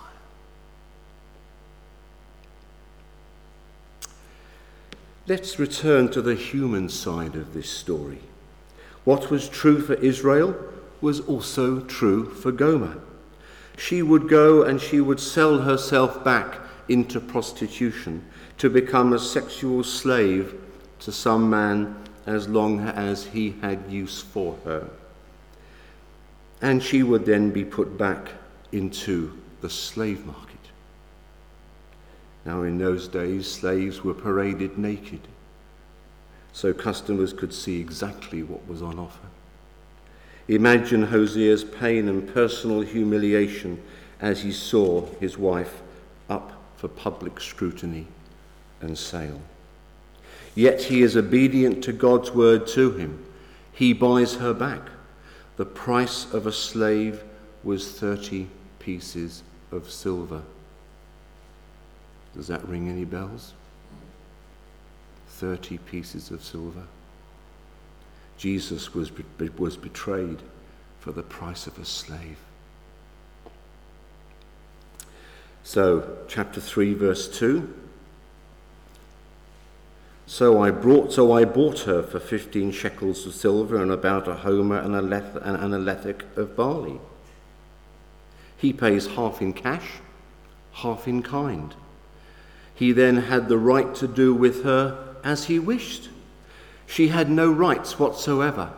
Let's 5.27 5.59
return 5.59 6.07
to 6.11 6.21
the 6.21 6.35
human 6.35 6.87
side 6.87 7.35
of 7.35 7.53
this 7.53 7.69
story. 7.69 8.21
What 9.03 9.29
was 9.29 9.49
true 9.49 9.81
for 9.81 9.95
Israel 9.95 10.55
was 11.01 11.19
also 11.19 11.81
true 11.81 12.29
for 12.29 12.53
Gomer. 12.53 13.01
She 13.77 14.01
would 14.01 14.29
go 14.29 14.63
and 14.63 14.79
she 14.79 15.01
would 15.01 15.19
sell 15.19 15.59
herself 15.59 16.23
back 16.23 16.59
into 16.87 17.19
prostitution 17.19 18.25
to 18.57 18.69
become 18.69 19.13
a 19.13 19.19
sexual 19.19 19.83
slave 19.83 20.55
to 20.99 21.11
some 21.11 21.49
man 21.49 21.95
as 22.25 22.47
long 22.47 22.79
as 22.79 23.25
he 23.25 23.55
had 23.61 23.83
use 23.89 24.21
for 24.21 24.57
her. 24.63 24.89
And 26.61 26.81
she 26.81 27.03
would 27.03 27.25
then 27.25 27.51
be 27.51 27.65
put 27.65 27.97
back 27.97 28.29
into 28.71 29.37
the 29.61 29.69
slave 29.69 30.25
market. 30.25 30.55
Now, 32.45 32.63
in 32.63 32.77
those 32.77 33.07
days, 33.07 33.51
slaves 33.51 34.03
were 34.03 34.13
paraded 34.13 34.77
naked, 34.77 35.21
so 36.53 36.73
customers 36.73 37.33
could 37.33 37.53
see 37.53 37.79
exactly 37.79 38.43
what 38.43 38.67
was 38.67 38.81
on 38.81 38.99
offer. 38.99 39.27
Imagine 40.47 41.07
Hosea's 41.07 41.63
pain 41.63 42.07
and 42.07 42.31
personal 42.31 42.81
humiliation 42.81 43.81
as 44.19 44.43
he 44.43 44.51
saw 44.51 45.05
his 45.19 45.37
wife 45.37 45.81
up 46.29 46.51
for 46.77 46.87
public 46.87 47.39
scrutiny 47.39 48.07
and 48.81 48.97
sale. 48.97 49.41
Yet 50.53 50.83
he 50.83 51.01
is 51.01 51.17
obedient 51.17 51.83
to 51.83 51.93
God's 51.93 52.31
word 52.31 52.67
to 52.67 52.91
him. 52.91 53.25
He 53.73 53.91
buys 53.91 54.35
her 54.35 54.53
back. 54.53 54.81
The 55.57 55.65
price 55.65 56.31
of 56.31 56.47
a 56.47 56.51
slave 56.51 57.23
was 57.63 57.91
30 57.91 58.47
pieces 58.79 59.43
of 59.71 59.89
silver. 59.89 60.43
Does 62.35 62.47
that 62.47 62.67
ring 62.67 62.89
any 62.89 63.05
bells? 63.05 63.53
30 65.29 65.77
pieces 65.79 66.31
of 66.31 66.43
silver. 66.43 66.83
Jesus 68.37 68.93
was, 68.93 69.11
was 69.57 69.77
betrayed 69.77 70.39
for 70.99 71.11
the 71.11 71.23
price 71.23 71.67
of 71.67 71.77
a 71.79 71.85
slave. 71.85 72.37
So, 75.63 76.17
chapter 76.27 76.61
3, 76.61 76.93
verse 76.93 77.27
2. 77.39 77.73
So 80.27 80.61
I 80.61 80.71
brought, 80.71 81.13
so 81.13 81.31
I 81.31 81.45
bought 81.45 81.81
her 81.81 82.01
for 82.01 82.19
fifteen 82.19 82.71
shekels 82.71 83.25
of 83.27 83.35
silver 83.35 83.81
and 83.81 83.91
about 83.91 84.27
a 84.27 84.33
homer 84.33 84.77
and 84.77 84.95
a, 84.95 85.01
leth, 85.01 85.35
and 85.35 85.73
a 85.73 85.77
lethek 85.77 86.23
of 86.35 86.55
barley. 86.55 86.99
He 88.57 88.73
pays 88.73 89.05
half 89.05 89.41
in 89.41 89.53
cash, 89.53 89.87
half 90.73 91.07
in 91.07 91.21
kind. 91.21 91.75
He 92.73 92.91
then 92.91 93.17
had 93.17 93.47
the 93.47 93.57
right 93.57 93.93
to 93.95 94.07
do 94.07 94.33
with 94.33 94.63
her 94.63 95.15
as 95.23 95.45
he 95.45 95.59
wished. 95.59 96.09
She 96.87 97.09
had 97.09 97.29
no 97.29 97.51
rights 97.51 97.99
whatsoever. 97.99 98.71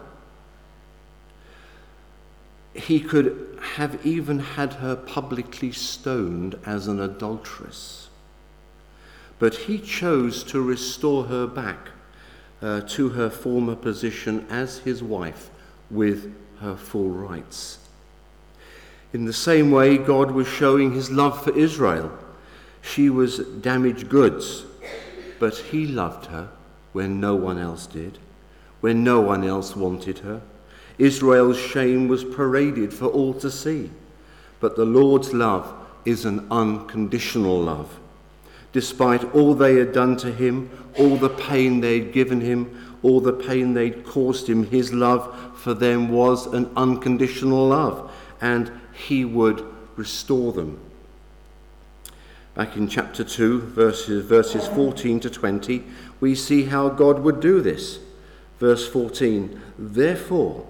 He 2.74 3.00
could 3.00 3.60
have 3.76 4.06
even 4.06 4.40
had 4.40 4.74
her 4.74 4.96
publicly 4.96 5.72
stoned 5.72 6.58
as 6.66 6.88
an 6.88 7.00
adulteress. 7.00 8.10
But 9.40 9.56
he 9.56 9.78
chose 9.80 10.44
to 10.46 10.62
restore 10.62 11.26
her 11.26 11.48
back 11.48 11.90
uh, 12.62 12.82
to 12.82 13.10
her 13.10 13.30
former 13.30 13.76
position 13.76 14.46
as 14.50 14.80
his 14.80 15.04
wife 15.04 15.50
with 15.92 16.34
her 16.60 16.76
full 16.76 17.10
rights. 17.10 17.80
In 19.14 19.26
the 19.26 19.34
same 19.34 19.72
way, 19.72 19.98
God 19.98 20.32
was 20.32 20.48
showing 20.48 20.94
his 20.94 21.12
love 21.12 21.44
for 21.44 21.56
Israel. 21.58 22.12
She 22.82 23.10
was 23.10 23.40
damaged 23.40 24.10
goods, 24.10 24.64
but 25.40 25.56
he 25.56 25.88
loved 25.88 26.28
her 26.28 26.50
when 26.94 27.20
no 27.20 27.36
one 27.36 27.58
else 27.58 27.88
did, 27.88 28.18
when 28.82 29.04
no 29.04 29.22
one 29.22 29.44
else 29.44 29.76
wanted 29.76 30.20
her. 30.20 30.42
Israel's 30.98 31.60
shame 31.60 32.08
was 32.08 32.24
paraded 32.24 32.94
for 32.94 33.06
all 33.06 33.34
to 33.36 33.52
see. 33.52 33.92
But 34.60 34.76
the 34.76 34.86
Lord's 34.86 35.34
love 35.34 35.74
is 36.06 36.26
an 36.26 36.48
unconditional 36.50 37.62
love. 37.62 38.00
Despite 38.72 39.24
all 39.36 39.54
they 39.54 39.76
had 39.76 39.94
done 39.94 40.18
to 40.18 40.32
him, 40.32 40.70
all 40.98 41.18
the 41.18 41.30
pain 41.30 41.80
they'd 41.82 42.12
given 42.12 42.42
him, 42.42 42.96
all 43.04 43.22
the 43.22 43.34
pain 43.34 43.74
they'd 43.74 44.06
caused 44.06 44.48
him, 44.48 44.66
his 44.66 44.94
love 44.94 45.36
for 45.56 45.74
them 45.74 46.10
was 46.10 46.48
an 46.48 46.72
unconditional 46.76 47.68
love, 47.68 48.12
and 48.42 48.72
he 48.94 49.26
would 49.26 49.66
restore 49.96 50.52
them. 50.54 50.80
Back 52.56 52.76
in 52.76 52.88
chapter 52.88 53.24
2, 53.24 53.62
verses, 53.62 54.26
verses 54.26 54.68
14 54.70 55.20
to 55.20 55.30
20, 55.30 55.84
we 56.20 56.36
see 56.36 56.66
how 56.66 56.90
God 56.90 57.20
would 57.20 57.40
do 57.40 57.62
this. 57.62 58.00
Verse 58.60 58.88
14 58.88 59.62
Therefore, 59.78 60.68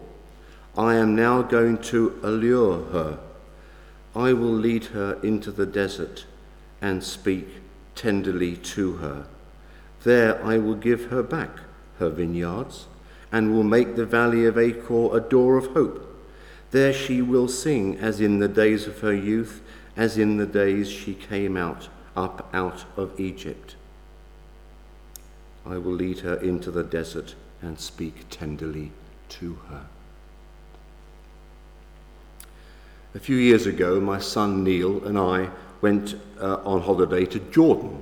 I 0.78 0.96
am 0.96 1.16
now 1.16 1.42
going 1.42 1.78
to 1.80 2.20
allure 2.22 2.86
her. 2.92 3.20
I 4.16 4.34
will 4.34 4.52
lead 4.52 4.86
her 4.86 5.20
into 5.24 5.52
the 5.52 5.66
desert 5.66 6.26
and 6.82 7.04
speak 7.04 7.48
tenderly 7.96 8.56
to 8.58 8.94
her. 8.98 9.28
There 10.04 10.44
I 10.44 10.58
will 10.58 10.76
give 10.76 11.06
her 11.06 11.24
back 11.24 11.60
her 12.00 12.10
vineyards 12.10 12.88
and 13.32 13.54
will 13.54 13.64
make 13.64 13.96
the 13.96 14.06
valley 14.06 14.46
of 14.46 14.58
Achor 14.58 15.16
a 15.16 15.20
door 15.20 15.58
of 15.58 15.68
hope. 15.68 16.04
There 16.72 16.94
she 16.94 17.22
will 17.22 17.48
sing 17.48 17.98
as 17.98 18.20
in 18.20 18.40
the 18.40 18.48
days 18.48 18.88
of 18.88 19.00
her 19.00 19.14
youth, 19.14 19.62
as 19.96 20.18
in 20.18 20.38
the 20.38 20.46
days 20.46 20.90
she 20.90 21.14
came 21.14 21.58
out 21.58 21.90
up 22.16 22.50
out 22.54 22.86
of 22.96 23.20
Egypt. 23.20 23.77
I 25.70 25.78
will 25.78 25.94
lead 25.94 26.20
her 26.20 26.36
into 26.36 26.72
the 26.72 26.84
desert 26.84 27.36
and 27.62 27.78
speak 27.80 28.30
tenderly 28.30 28.92
to 29.30 29.56
her. 29.70 29.86
A 33.14 33.20
few 33.20 33.36
years 33.36 33.66
ago, 33.66 34.00
my 34.00 34.20
son 34.20 34.64
Neil 34.64 35.04
and 35.04 35.18
I 35.18 35.50
went 35.82 36.16
uh, 36.40 36.58
on 36.64 36.82
holiday 36.82 37.26
to 37.26 37.40
Jordan. 37.40 38.02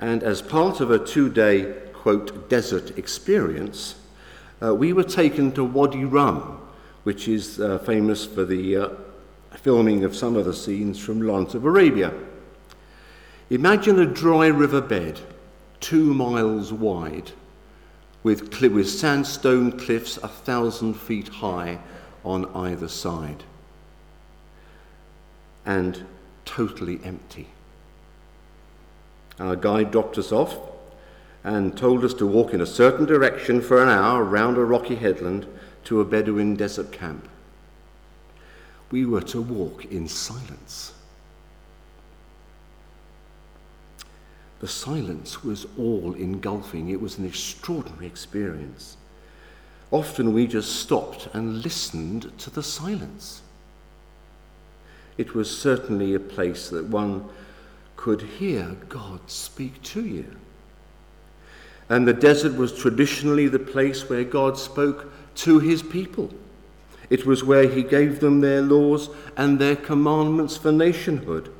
And 0.00 0.22
as 0.22 0.40
part 0.40 0.80
of 0.80 0.90
a 0.90 1.04
two 1.04 1.28
day, 1.28 1.74
quote, 1.92 2.48
desert 2.48 2.96
experience, 2.96 3.96
uh, 4.62 4.74
we 4.74 4.92
were 4.92 5.04
taken 5.04 5.50
to 5.52 5.64
Wadi 5.64 6.04
Rum, 6.04 6.60
which 7.02 7.26
is 7.26 7.58
uh, 7.58 7.78
famous 7.78 8.24
for 8.24 8.44
the 8.44 8.76
uh, 8.76 8.88
filming 9.56 10.04
of 10.04 10.14
some 10.14 10.36
of 10.36 10.44
the 10.44 10.54
scenes 10.54 11.00
from 11.00 11.22
Lawrence 11.22 11.54
of 11.54 11.64
Arabia. 11.64 12.12
Imagine 13.50 13.98
a 13.98 14.06
dry 14.06 14.46
riverbed 14.46 15.20
two 15.80 16.14
miles 16.14 16.72
wide, 16.72 17.32
with, 18.22 18.60
with 18.60 18.88
sandstone 18.88 19.72
cliffs 19.72 20.16
a 20.18 20.28
thousand 20.28 20.94
feet 20.94 21.28
high 21.28 21.78
on 22.24 22.46
either 22.54 22.88
side, 22.88 23.44
and 25.64 26.04
totally 26.44 27.00
empty. 27.04 27.48
Our 29.38 29.56
guide 29.56 29.90
dropped 29.90 30.18
us 30.18 30.32
off 30.32 30.58
and 31.44 31.76
told 31.76 32.04
us 32.04 32.14
to 32.14 32.26
walk 32.26 32.52
in 32.52 32.60
a 32.60 32.66
certain 32.66 33.06
direction 33.06 33.60
for 33.60 33.82
an 33.82 33.88
hour 33.88 34.24
round 34.24 34.56
a 34.56 34.64
rocky 34.64 34.96
headland 34.96 35.46
to 35.84 36.00
a 36.00 36.04
Bedouin 36.04 36.56
desert 36.56 36.90
camp. 36.92 37.28
We 38.90 39.04
were 39.04 39.22
to 39.22 39.40
walk 39.40 39.84
in 39.86 40.08
silence. 40.08 40.92
The 44.60 44.68
silence 44.68 45.44
was 45.44 45.66
all 45.78 46.14
engulfing. 46.14 46.90
It 46.90 47.00
was 47.00 47.18
an 47.18 47.26
extraordinary 47.26 48.06
experience. 48.06 48.96
Often 49.90 50.32
we 50.32 50.46
just 50.46 50.76
stopped 50.76 51.28
and 51.32 51.62
listened 51.62 52.32
to 52.38 52.50
the 52.50 52.62
silence. 52.62 53.42
It 55.16 55.34
was 55.34 55.56
certainly 55.56 56.14
a 56.14 56.20
place 56.20 56.68
that 56.70 56.86
one 56.86 57.28
could 57.96 58.22
hear 58.22 58.76
God 58.88 59.20
speak 59.28 59.82
to 59.82 60.04
you. 60.04 60.26
And 61.88 62.06
the 62.06 62.12
desert 62.12 62.54
was 62.56 62.78
traditionally 62.78 63.48
the 63.48 63.58
place 63.58 64.08
where 64.08 64.24
God 64.24 64.58
spoke 64.58 65.10
to 65.36 65.58
his 65.58 65.82
people. 65.82 66.30
It 67.10 67.24
was 67.24 67.42
where 67.42 67.66
he 67.66 67.82
gave 67.82 68.20
them 68.20 68.40
their 68.40 68.60
laws 68.60 69.08
and 69.36 69.58
their 69.58 69.76
commandments 69.76 70.56
for 70.56 70.70
nationhood. 70.70 71.50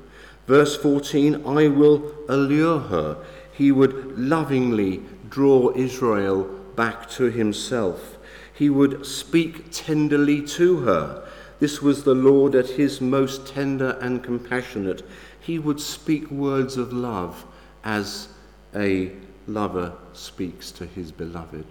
Verse 0.49 0.79
14 0.79 1.47
I 1.47 1.69
will 1.69 2.11
allure 2.27 2.81
her. 2.81 3.19
He 3.53 3.71
would 3.71 4.19
lovingly 4.19 5.03
draw 5.29 5.73
Israel 5.77 6.45
back 6.75 7.09
to 7.11 7.25
himself. 7.25 8.17
He 8.55 8.71
would 8.71 9.05
speak 9.05 9.67
tenderly 9.71 10.41
to 10.47 10.81
her. 10.81 11.29
This 11.61 11.83
was 11.83 12.05
the 12.05 12.15
Lord 12.15 12.55
at 12.55 12.71
his 12.71 12.99
most 12.99 13.47
tender 13.47 13.99
and 14.01 14.25
compassionate. 14.25 15.07
He 15.39 15.59
would 15.59 15.81
speak 15.81 16.31
words 16.31 16.79
of 16.79 16.95
love 16.95 17.45
as 17.85 18.29
a 18.75 19.13
lover 19.47 19.93
speaks 20.15 20.71
to 20.73 20.87
his 20.87 21.13
beloved. 21.13 21.67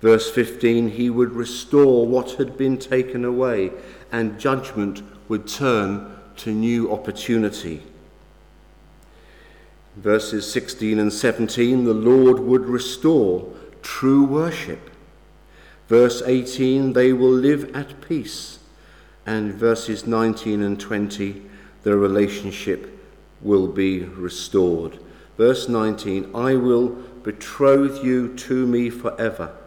Verse 0.00 0.30
15 0.30 0.92
He 0.92 1.10
would 1.10 1.32
restore 1.32 2.06
what 2.06 2.32
had 2.32 2.56
been 2.56 2.78
taken 2.78 3.22
away, 3.22 3.70
and 4.10 4.40
judgment 4.40 5.02
would 5.28 5.46
turn 5.46 6.16
to 6.40 6.50
new 6.50 6.90
opportunity. 6.90 7.82
Verses 9.96 10.50
16 10.50 10.98
and 10.98 11.12
17 11.12 11.84
The 11.84 11.92
Lord 11.92 12.38
would 12.40 12.64
restore 12.64 13.52
true 13.82 14.24
worship. 14.24 14.90
Verse 15.88 16.22
18 16.24 16.94
They 16.94 17.12
will 17.12 17.30
live 17.30 17.74
at 17.76 18.00
peace. 18.00 18.58
And 19.26 19.54
verses 19.54 20.06
19 20.06 20.62
and 20.62 20.80
20 20.80 21.42
The 21.82 21.96
relationship 21.96 22.98
will 23.42 23.66
be 23.66 24.04
restored. 24.04 24.98
Verse 25.36 25.68
19 25.68 26.34
I 26.34 26.54
will 26.56 26.88
betroth 27.22 28.02
you 28.02 28.34
to 28.36 28.66
me 28.66 28.88
forever. 28.88 29.59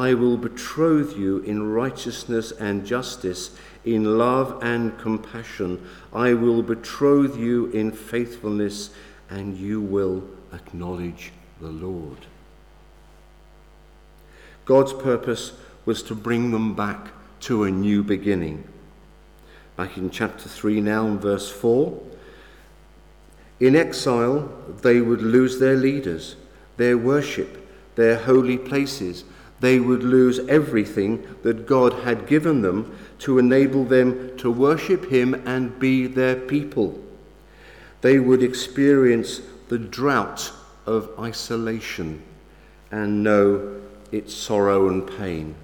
I 0.00 0.14
will 0.14 0.38
betroth 0.38 1.14
you 1.18 1.40
in 1.40 1.72
righteousness 1.72 2.52
and 2.52 2.86
justice, 2.86 3.50
in 3.84 4.16
love 4.16 4.58
and 4.62 4.98
compassion. 4.98 5.86
I 6.10 6.32
will 6.32 6.62
betroth 6.62 7.36
you 7.36 7.66
in 7.66 7.92
faithfulness, 7.92 8.90
and 9.28 9.58
you 9.58 9.82
will 9.82 10.24
acknowledge 10.54 11.32
the 11.60 11.68
Lord. 11.68 12.16
God's 14.64 14.94
purpose 14.94 15.52
was 15.84 16.02
to 16.04 16.14
bring 16.14 16.50
them 16.50 16.74
back 16.74 17.08
to 17.40 17.64
a 17.64 17.70
new 17.70 18.02
beginning. 18.02 18.64
Back 19.76 19.98
in 19.98 20.08
chapter 20.08 20.48
3 20.48 20.80
now, 20.80 21.08
in 21.08 21.18
verse 21.18 21.50
4. 21.50 22.00
In 23.60 23.76
exile, 23.76 24.50
they 24.80 25.02
would 25.02 25.20
lose 25.20 25.58
their 25.58 25.76
leaders, 25.76 26.36
their 26.78 26.96
worship, 26.96 27.68
their 27.96 28.16
holy 28.16 28.56
places, 28.56 29.24
they 29.60 29.78
would 29.78 30.02
lose 30.02 30.38
everything 30.48 31.26
that 31.42 31.66
God 31.66 31.92
had 32.04 32.26
given 32.26 32.62
them 32.62 32.96
to 33.20 33.38
enable 33.38 33.84
them 33.84 34.36
to 34.38 34.50
worship 34.50 35.10
Him 35.10 35.34
and 35.46 35.78
be 35.78 36.06
their 36.06 36.36
people. 36.36 36.98
They 38.00 38.18
would 38.18 38.42
experience 38.42 39.42
the 39.68 39.78
drought 39.78 40.50
of 40.86 41.10
isolation 41.18 42.22
and 42.90 43.22
know 43.22 43.80
its 44.10 44.34
sorrow 44.34 44.88
and 44.88 45.06
pain. 45.18 45.54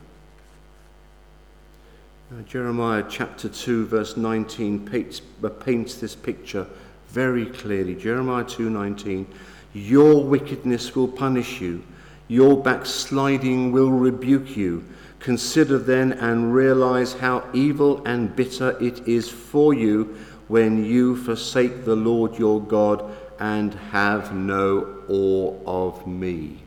Now, 2.30 2.42
Jeremiah 2.42 3.04
chapter 3.08 3.48
2, 3.48 3.86
verse 3.86 4.16
19 4.16 4.86
paints, 4.86 5.22
uh, 5.42 5.48
paints 5.48 5.94
this 5.94 6.14
picture 6.14 6.66
very 7.08 7.46
clearly. 7.46 7.94
Jeremiah 7.94 8.44
2:19, 8.44 9.26
"Your 9.72 10.24
wickedness 10.24 10.94
will 10.94 11.08
punish 11.08 11.60
you." 11.60 11.82
Your 12.28 12.60
backsliding 12.60 13.72
will 13.72 13.90
rebuke 13.90 14.56
you. 14.56 14.84
Consider 15.20 15.78
then 15.78 16.12
and 16.12 16.52
realize 16.54 17.14
how 17.14 17.44
evil 17.52 18.04
and 18.04 18.34
bitter 18.34 18.76
it 18.82 19.06
is 19.08 19.28
for 19.28 19.74
you 19.74 20.16
when 20.48 20.84
you 20.84 21.16
forsake 21.16 21.84
the 21.84 21.96
Lord 21.96 22.38
your 22.38 22.60
God 22.60 23.04
and 23.38 23.74
have 23.74 24.34
no 24.34 25.02
awe 25.08 25.54
of 25.66 26.06
me, 26.06 26.62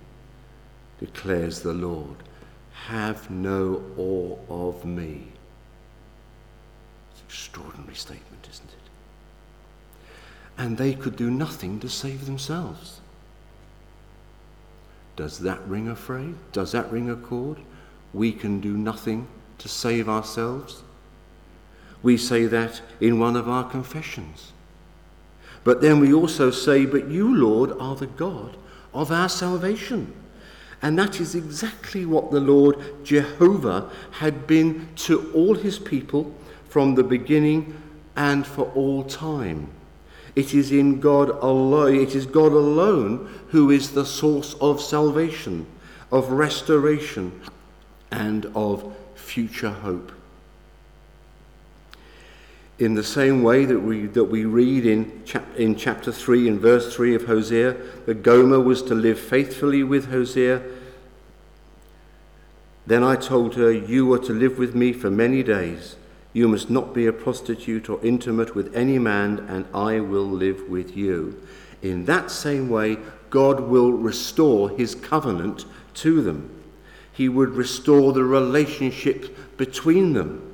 declares 0.99 1.61
the 1.61 1.73
Lord. 1.73 2.17
Have 2.87 3.29
no 3.29 3.83
awe 3.97 4.37
of 4.49 4.85
me. 4.85 5.27
It's 7.11 7.21
an 7.21 7.25
extraordinary 7.27 7.95
statement, 7.95 8.47
isn't 8.51 8.69
it? 8.69 10.09
And 10.57 10.77
they 10.77 10.93
could 10.93 11.15
do 11.15 11.29
nothing 11.29 11.79
to 11.81 11.89
save 11.89 12.25
themselves. 12.25 12.98
Does 15.19 15.39
that 15.39 15.59
ring 15.67 15.89
a 15.89 15.97
phrase? 15.97 16.33
Does 16.53 16.71
that 16.71 16.89
ring 16.93 17.09
a 17.09 17.15
chord? 17.17 17.57
We 18.13 18.31
can 18.31 18.61
do 18.61 18.77
nothing 18.77 19.27
to 19.57 19.67
save 19.67 20.07
ourselves. 20.07 20.81
We 22.01 22.15
say 22.15 22.45
that 22.45 22.81
in 23.01 23.19
one 23.19 23.35
of 23.35 23.49
our 23.49 23.69
confessions. 23.69 24.53
But 25.65 25.81
then 25.81 25.99
we 25.99 26.13
also 26.13 26.51
say, 26.51 26.85
But 26.85 27.09
you, 27.09 27.35
Lord, 27.35 27.73
are 27.81 27.97
the 27.97 28.07
God 28.07 28.55
of 28.93 29.11
our 29.11 29.27
salvation. 29.27 30.13
And 30.81 30.97
that 30.97 31.19
is 31.19 31.35
exactly 31.35 32.05
what 32.05 32.31
the 32.31 32.39
Lord 32.39 32.77
Jehovah 33.03 33.89
had 34.11 34.47
been 34.47 34.87
to 35.07 35.29
all 35.33 35.53
his 35.53 35.79
people 35.79 36.33
from 36.69 36.95
the 36.95 37.03
beginning 37.03 37.75
and 38.15 38.47
for 38.47 38.71
all 38.73 39.03
time. 39.03 39.69
It 40.39 40.53
is 40.53 40.71
in 40.71 41.01
God 41.01 41.31
alone, 41.41 41.95
it 41.95 42.15
is 42.15 42.25
God 42.25 42.53
alone 42.53 43.29
who 43.49 43.69
is 43.69 43.91
the 43.91 44.05
source 44.05 44.53
of 44.61 44.79
salvation, 44.79 45.67
of 46.13 46.31
restoration, 46.31 47.41
and 48.09 48.45
of 48.55 48.95
future 49.15 49.71
hope. 49.71 50.13
In 52.77 52.93
the 52.93 53.03
same 53.03 53.43
way 53.43 53.65
that 53.65 53.81
we, 53.81 54.05
that 54.05 54.23
we 54.23 54.45
read 54.45 54.85
in, 54.85 55.25
chap, 55.25 55.43
in 55.57 55.75
chapter 55.75 56.09
3 56.09 56.47
and 56.47 56.61
verse 56.61 56.95
3 56.95 57.15
of 57.15 57.25
Hosea, 57.25 57.75
that 58.05 58.23
Gomer 58.23 58.61
was 58.61 58.81
to 58.83 58.95
live 58.95 59.19
faithfully 59.19 59.83
with 59.83 60.09
Hosea. 60.09 60.61
Then 62.87 63.03
I 63.03 63.17
told 63.17 63.55
her, 63.55 63.73
You 63.73 64.13
are 64.13 64.19
to 64.19 64.31
live 64.31 64.57
with 64.57 64.73
me 64.73 64.93
for 64.93 65.11
many 65.11 65.43
days. 65.43 65.97
You 66.31 66.47
must 66.47 66.69
not 66.69 66.93
be 66.93 67.07
a 67.07 67.13
prostitute 67.13 67.89
or 67.89 67.99
intimate 68.03 68.55
with 68.55 68.75
any 68.75 68.99
man, 68.99 69.39
and 69.49 69.65
I 69.73 69.99
will 69.99 70.29
live 70.29 70.69
with 70.69 70.95
you. 70.95 71.41
In 71.81 72.05
that 72.05 72.29
same 72.29 72.69
way, 72.69 72.97
God 73.29 73.61
will 73.61 73.91
restore 73.91 74.69
his 74.69 74.95
covenant 74.95 75.65
to 75.95 76.21
them. 76.21 76.49
He 77.11 77.29
would 77.29 77.49
restore 77.49 78.13
the 78.13 78.23
relationship 78.23 79.57
between 79.57 80.13
them 80.13 80.45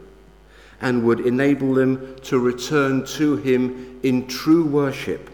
and 0.82 1.04
would 1.04 1.20
enable 1.20 1.74
them 1.74 2.16
to 2.24 2.40
return 2.40 3.06
to 3.06 3.38
him 3.38 4.00
in 4.04 4.28
true 4.28 4.66
worship, 4.66 5.30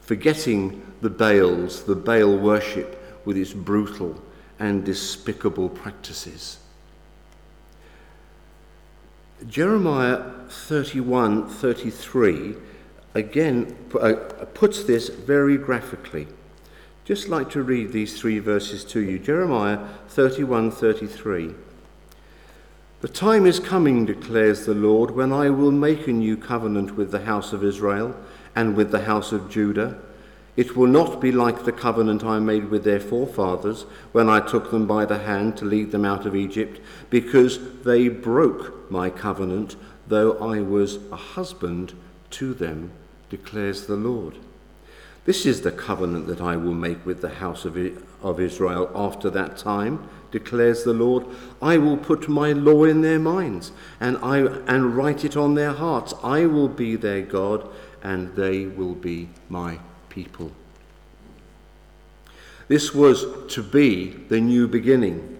forgetting 0.00 0.82
the 1.00 1.10
Baals, 1.10 1.84
the 1.84 1.94
Baal 1.94 2.36
worship 2.38 3.22
with 3.24 3.36
its 3.36 3.52
brutal 3.52 4.22
and 4.58 4.84
despicable 4.84 5.68
practices. 5.68 6.58
Jeremiah 9.46 10.30
31 10.48 11.48
33 11.48 12.54
again 13.14 13.76
uh, 14.00 14.14
puts 14.54 14.84
this 14.84 15.08
very 15.08 15.56
graphically. 15.58 16.28
Just 17.04 17.28
like 17.28 17.50
to 17.50 17.62
read 17.62 17.92
these 17.92 18.18
three 18.18 18.38
verses 18.38 18.84
to 18.86 19.00
you. 19.00 19.18
Jeremiah 19.18 19.86
31 20.08 20.70
33. 20.70 21.54
The 23.00 23.08
time 23.08 23.44
is 23.44 23.60
coming, 23.60 24.06
declares 24.06 24.64
the 24.64 24.74
Lord, 24.74 25.10
when 25.10 25.30
I 25.30 25.50
will 25.50 25.72
make 25.72 26.06
a 26.06 26.12
new 26.12 26.38
covenant 26.38 26.96
with 26.96 27.10
the 27.10 27.24
house 27.24 27.52
of 27.52 27.62
Israel 27.62 28.16
and 28.56 28.74
with 28.74 28.90
the 28.92 29.04
house 29.04 29.30
of 29.30 29.50
Judah 29.50 30.00
it 30.56 30.76
will 30.76 30.86
not 30.86 31.20
be 31.20 31.32
like 31.32 31.64
the 31.64 31.72
covenant 31.72 32.22
I 32.22 32.38
made 32.38 32.70
with 32.70 32.84
their 32.84 33.00
forefathers 33.00 33.82
when 34.12 34.28
I 34.28 34.40
took 34.40 34.70
them 34.70 34.86
by 34.86 35.04
the 35.04 35.18
hand 35.18 35.56
to 35.58 35.64
lead 35.64 35.90
them 35.90 36.04
out 36.04 36.26
of 36.26 36.36
Egypt, 36.36 36.80
because 37.10 37.58
they 37.82 38.08
broke 38.08 38.90
my 38.90 39.10
covenant, 39.10 39.76
though 40.06 40.38
I 40.38 40.60
was 40.60 40.98
a 41.10 41.16
husband 41.16 41.94
to 42.30 42.54
them, 42.54 42.92
declares 43.30 43.86
the 43.86 43.96
Lord. 43.96 44.36
This 45.24 45.46
is 45.46 45.62
the 45.62 45.72
covenant 45.72 46.26
that 46.26 46.40
I 46.40 46.56
will 46.56 46.74
make 46.74 47.04
with 47.04 47.20
the 47.20 47.30
house 47.30 47.64
of, 47.64 47.76
of 48.22 48.40
Israel 48.40 48.90
after 48.94 49.30
that 49.30 49.56
time, 49.56 50.08
declares 50.30 50.84
the 50.84 50.92
Lord. 50.92 51.24
I 51.62 51.78
will 51.78 51.96
put 51.96 52.28
my 52.28 52.52
law 52.52 52.84
in 52.84 53.00
their 53.00 53.18
minds 53.18 53.72
and, 54.00 54.18
I, 54.18 54.38
and 54.66 54.96
write 54.96 55.24
it 55.24 55.36
on 55.36 55.54
their 55.54 55.72
hearts. 55.72 56.12
I 56.22 56.46
will 56.46 56.68
be 56.68 56.94
their 56.96 57.22
God, 57.22 57.66
and 58.02 58.36
they 58.36 58.66
will 58.66 58.94
be 58.94 59.30
my 59.48 59.78
people. 60.14 60.52
This 62.68 62.94
was 62.94 63.26
to 63.54 63.62
be 63.62 64.06
the 64.28 64.40
new 64.40 64.68
beginning, 64.68 65.38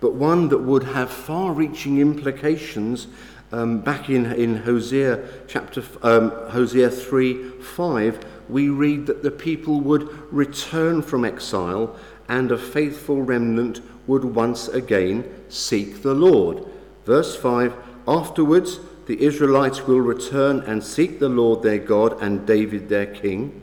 but 0.00 0.14
one 0.14 0.48
that 0.48 0.58
would 0.58 0.84
have 0.84 1.10
far 1.10 1.52
reaching 1.52 1.98
implications. 1.98 3.08
Um, 3.52 3.80
back 3.80 4.08
in, 4.08 4.32
in 4.32 4.56
Hosea 4.56 5.28
chapter 5.46 5.82
um, 6.02 6.30
Hosea 6.50 6.90
3 6.90 7.50
5, 7.60 8.24
we 8.48 8.68
read 8.68 9.06
that 9.06 9.22
the 9.22 9.30
people 9.30 9.80
would 9.80 10.08
return 10.32 11.02
from 11.02 11.24
exile 11.24 11.96
and 12.28 12.50
a 12.50 12.58
faithful 12.58 13.22
remnant 13.22 13.80
would 14.06 14.24
once 14.24 14.68
again 14.68 15.24
seek 15.48 16.02
the 16.02 16.14
Lord. 16.14 16.64
Verse 17.04 17.36
5 17.36 17.74
Afterwards, 18.08 18.80
the 19.06 19.22
Israelites 19.22 19.86
will 19.86 20.00
return 20.00 20.60
and 20.60 20.82
seek 20.82 21.18
the 21.18 21.28
Lord 21.28 21.62
their 21.62 21.78
God 21.78 22.20
and 22.22 22.46
David 22.46 22.88
their 22.88 23.06
king. 23.06 23.60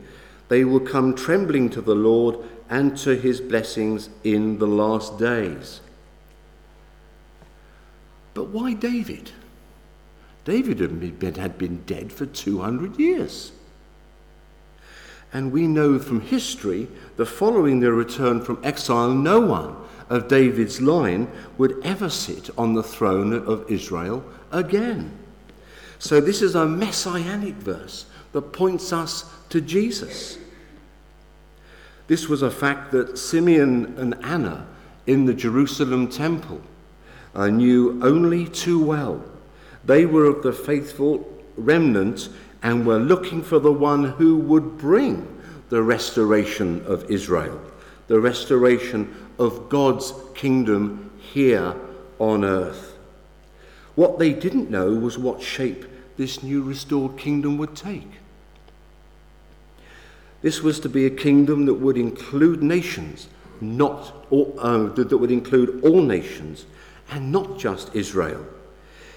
They 0.52 0.66
will 0.66 0.80
come 0.80 1.14
trembling 1.14 1.70
to 1.70 1.80
the 1.80 1.94
Lord 1.94 2.36
and 2.68 2.94
to 2.98 3.16
his 3.16 3.40
blessings 3.40 4.10
in 4.22 4.58
the 4.58 4.66
last 4.66 5.18
days. 5.18 5.80
But 8.34 8.48
why 8.48 8.74
David? 8.74 9.30
David 10.44 10.78
had 11.38 11.56
been 11.56 11.84
dead 11.86 12.12
for 12.12 12.26
200 12.26 12.98
years. 12.98 13.52
And 15.32 15.52
we 15.52 15.66
know 15.66 15.98
from 15.98 16.20
history 16.20 16.86
that 17.16 17.24
following 17.24 17.80
their 17.80 17.94
return 17.94 18.42
from 18.42 18.60
exile, 18.62 19.14
no 19.14 19.40
one 19.40 19.74
of 20.10 20.28
David's 20.28 20.82
line 20.82 21.28
would 21.56 21.80
ever 21.82 22.10
sit 22.10 22.50
on 22.58 22.74
the 22.74 22.82
throne 22.82 23.32
of 23.32 23.64
Israel 23.70 24.22
again. 24.50 25.16
So, 25.98 26.20
this 26.20 26.42
is 26.42 26.54
a 26.54 26.66
messianic 26.66 27.54
verse 27.54 28.04
that 28.32 28.52
points 28.52 28.92
us 28.92 29.30
to 29.50 29.60
Jesus. 29.60 30.38
This 32.06 32.28
was 32.28 32.42
a 32.42 32.50
fact 32.50 32.92
that 32.92 33.16
Simeon 33.18 33.94
and 33.98 34.14
Anna 34.24 34.66
in 35.06 35.24
the 35.24 35.34
Jerusalem 35.34 36.08
temple 36.08 36.60
knew 37.34 38.00
only 38.02 38.46
too 38.48 38.82
well. 38.82 39.24
They 39.84 40.06
were 40.06 40.26
of 40.26 40.42
the 40.42 40.52
faithful 40.52 41.26
remnant 41.56 42.28
and 42.62 42.86
were 42.86 42.98
looking 42.98 43.42
for 43.42 43.58
the 43.58 43.72
one 43.72 44.04
who 44.04 44.36
would 44.38 44.78
bring 44.78 45.26
the 45.68 45.82
restoration 45.82 46.84
of 46.86 47.10
Israel, 47.10 47.60
the 48.06 48.20
restoration 48.20 49.14
of 49.38 49.68
God's 49.68 50.12
kingdom 50.34 51.10
here 51.18 51.74
on 52.18 52.44
earth. 52.44 52.96
What 53.94 54.18
they 54.18 54.32
didn't 54.32 54.70
know 54.70 54.92
was 54.92 55.18
what 55.18 55.42
shape 55.42 55.84
this 56.16 56.42
new 56.42 56.62
restored 56.62 57.16
kingdom 57.18 57.58
would 57.58 57.74
take. 57.74 58.10
This 60.42 60.60
was 60.60 60.80
to 60.80 60.88
be 60.88 61.06
a 61.06 61.10
kingdom 61.10 61.66
that 61.66 61.74
would 61.74 61.96
include 61.96 62.62
nations, 62.62 63.28
not 63.60 64.26
all, 64.28 64.54
uh, 64.58 64.88
that 64.88 65.16
would 65.16 65.30
include 65.30 65.82
all 65.84 66.02
nations, 66.02 66.66
and 67.10 67.30
not 67.30 67.58
just 67.58 67.94
Israel. 67.94 68.44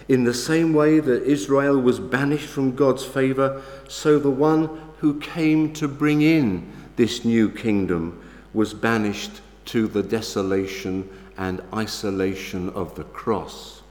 In 0.07 0.23
the 0.23 0.35
same 0.35 0.71
way 0.73 0.99
that 0.99 1.23
Israel 1.23 1.79
was 1.81 1.99
banished 1.99 2.47
from 2.47 2.75
God's 2.75 3.03
favor, 3.03 3.63
so 3.87 4.19
the 4.19 4.29
one 4.29 4.69
who 4.99 5.19
came 5.19 5.73
to 5.73 5.87
bring 5.87 6.21
in 6.21 6.71
this 6.95 7.25
new 7.25 7.49
kingdom 7.49 8.21
was 8.53 8.73
banished 8.73 9.41
to 9.65 9.87
the 9.87 10.03
desolation 10.03 11.09
and 11.37 11.61
isolation 11.73 12.69
of 12.69 12.93
the 12.95 13.03
cross. 13.03 13.81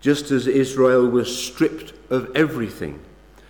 Just 0.00 0.30
as 0.30 0.46
Israel 0.46 1.06
was 1.06 1.36
stripped 1.36 1.92
of 2.10 2.30
everything, 2.36 3.00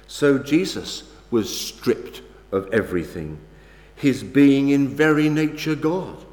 so 0.06 0.38
Jesus 0.38 1.04
was 1.30 1.54
stripped 1.54 2.22
of 2.52 2.72
everything. 2.72 3.38
His 3.94 4.22
being 4.22 4.70
in 4.70 4.88
very 4.88 5.28
nature 5.28 5.74
God, 5.74 6.24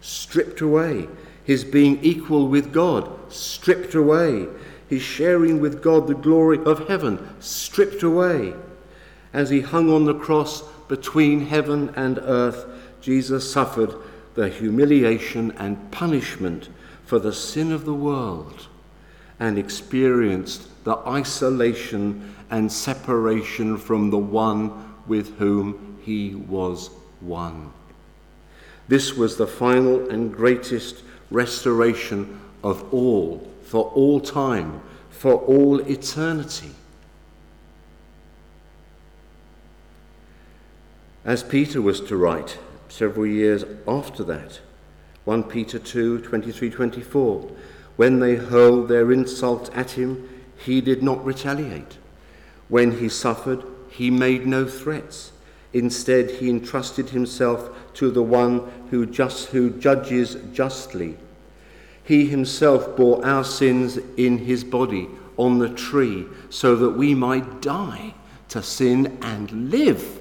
stripped 0.00 0.60
away. 0.60 1.08
His 1.44 1.64
being 1.64 1.98
equal 2.02 2.48
with 2.48 2.72
God, 2.72 3.10
stripped 3.32 3.94
away. 3.94 4.46
His 4.88 5.02
sharing 5.02 5.60
with 5.60 5.82
God 5.82 6.06
the 6.06 6.14
glory 6.14 6.58
of 6.64 6.88
heaven, 6.88 7.28
stripped 7.40 8.02
away. 8.02 8.54
As 9.32 9.50
he 9.50 9.60
hung 9.60 9.92
on 9.92 10.04
the 10.04 10.14
cross 10.14 10.62
between 10.88 11.46
heaven 11.46 11.92
and 11.96 12.18
earth, 12.18 12.64
Jesus 13.00 13.50
suffered 13.50 13.94
the 14.34 14.48
humiliation 14.48 15.50
and 15.52 15.90
punishment 15.90 16.68
for 17.04 17.18
the 17.18 17.32
sin 17.32 17.72
of 17.72 17.84
the 17.84 17.94
world 17.94 18.66
and 19.38 19.58
experienced 19.58 20.84
the 20.84 20.96
isolation 21.06 22.34
and 22.50 22.70
separation 22.70 23.76
from 23.76 24.10
the 24.10 24.18
one 24.18 24.85
with 25.06 25.38
whom 25.38 25.98
he 26.02 26.34
was 26.34 26.90
one. 27.20 27.72
This 28.88 29.14
was 29.14 29.36
the 29.36 29.46
final 29.46 30.08
and 30.08 30.32
greatest 30.32 31.02
restoration 31.30 32.40
of 32.62 32.92
all, 32.92 33.50
for 33.64 33.90
all 33.90 34.20
time, 34.20 34.80
for 35.10 35.34
all 35.34 35.80
eternity. 35.80 36.70
As 41.24 41.42
Peter 41.42 41.82
was 41.82 42.00
to 42.02 42.16
write, 42.16 42.58
several 42.88 43.26
years 43.26 43.64
after 43.88 44.22
that. 44.24 44.60
1 45.24 45.42
Peter 45.44 45.78
2 45.80 46.20
23 46.20 46.70
24. 46.70 47.50
When 47.96 48.20
they 48.20 48.36
hurled 48.36 48.88
their 48.88 49.10
insult 49.10 49.74
at 49.74 49.92
him, 49.92 50.28
he 50.56 50.80
did 50.80 51.02
not 51.02 51.24
retaliate. 51.24 51.98
When 52.68 52.98
he 53.00 53.08
suffered, 53.08 53.64
he 53.96 54.10
made 54.10 54.46
no 54.46 54.66
threats. 54.66 55.32
Instead, 55.72 56.30
he 56.30 56.50
entrusted 56.50 57.10
himself 57.10 57.70
to 57.94 58.10
the 58.10 58.22
one 58.22 58.60
who, 58.90 59.06
just, 59.06 59.48
who 59.48 59.70
judges 59.70 60.36
justly. 60.52 61.16
He 62.04 62.26
himself 62.26 62.94
bore 62.94 63.24
our 63.24 63.42
sins 63.42 63.98
in 64.18 64.38
his 64.38 64.64
body 64.64 65.08
on 65.38 65.58
the 65.58 65.70
tree 65.70 66.26
so 66.50 66.76
that 66.76 66.90
we 66.90 67.14
might 67.14 67.62
die 67.62 68.14
to 68.50 68.62
sin 68.62 69.18
and 69.22 69.70
live 69.70 70.20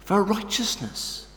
for 0.00 0.24
righteousness. 0.24 1.28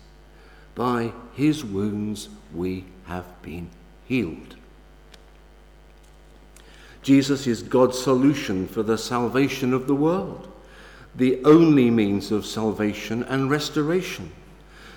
By 0.74 1.14
his 1.34 1.64
wounds 1.64 2.30
we 2.54 2.86
have 3.06 3.42
been 3.44 3.70
healed. 4.08 4.56
Jesus 7.04 7.46
is 7.46 7.62
God's 7.62 8.00
solution 8.00 8.68
for 8.68 8.82
the 8.82 8.98
salvation 8.98 9.72
of 9.72 9.86
the 9.86 9.94
world, 9.96 10.52
the 11.18 11.44
only 11.46 11.90
means 11.90 12.32
of 12.32 12.46
salvation 12.46 13.24
and 13.24 13.50
restoration. 13.50 14.32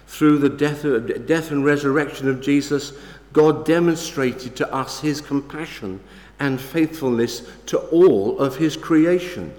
Through 0.07 0.39
the 0.39 0.49
death, 0.49 0.85
uh, 0.85 0.99
death 0.99 1.51
and 1.51 1.65
resurrection 1.65 2.29
of 2.29 2.41
Jesus, 2.41 2.93
God 3.33 3.65
demonstrated 3.65 4.57
to 4.57 4.73
us 4.73 5.01
his 5.01 5.21
compassion 5.21 6.01
and 6.41 6.61
faithfulness 6.61 7.43
to 7.67 7.79
all 7.79 8.39
of 8.39 8.57
his 8.57 8.77
creation. 8.77 9.53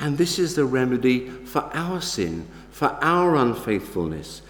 And 0.00 0.16
this 0.16 0.38
is 0.38 0.54
the 0.54 0.64
remedy 0.64 1.28
for 1.28 1.70
our 1.74 2.00
sin, 2.00 2.48
for 2.70 2.98
our 3.02 3.36
unfaithfulness, 3.36 4.42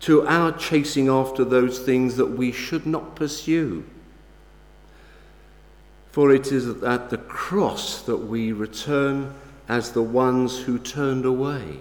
to 0.00 0.26
our 0.26 0.52
chasing 0.52 1.08
after 1.08 1.44
those 1.44 1.78
things 1.78 2.16
that 2.16 2.26
we 2.26 2.52
should 2.52 2.86
not 2.86 3.16
pursue. 3.16 3.84
For 6.12 6.32
it 6.34 6.52
is 6.52 6.82
at 6.82 7.10
the 7.10 7.18
cross 7.18 8.02
that 8.02 8.16
we 8.16 8.52
return 8.52 9.34
as 9.70 9.92
the 9.92 10.02
ones 10.02 10.58
who 10.58 10.80
turned 10.80 11.24
away. 11.24 11.78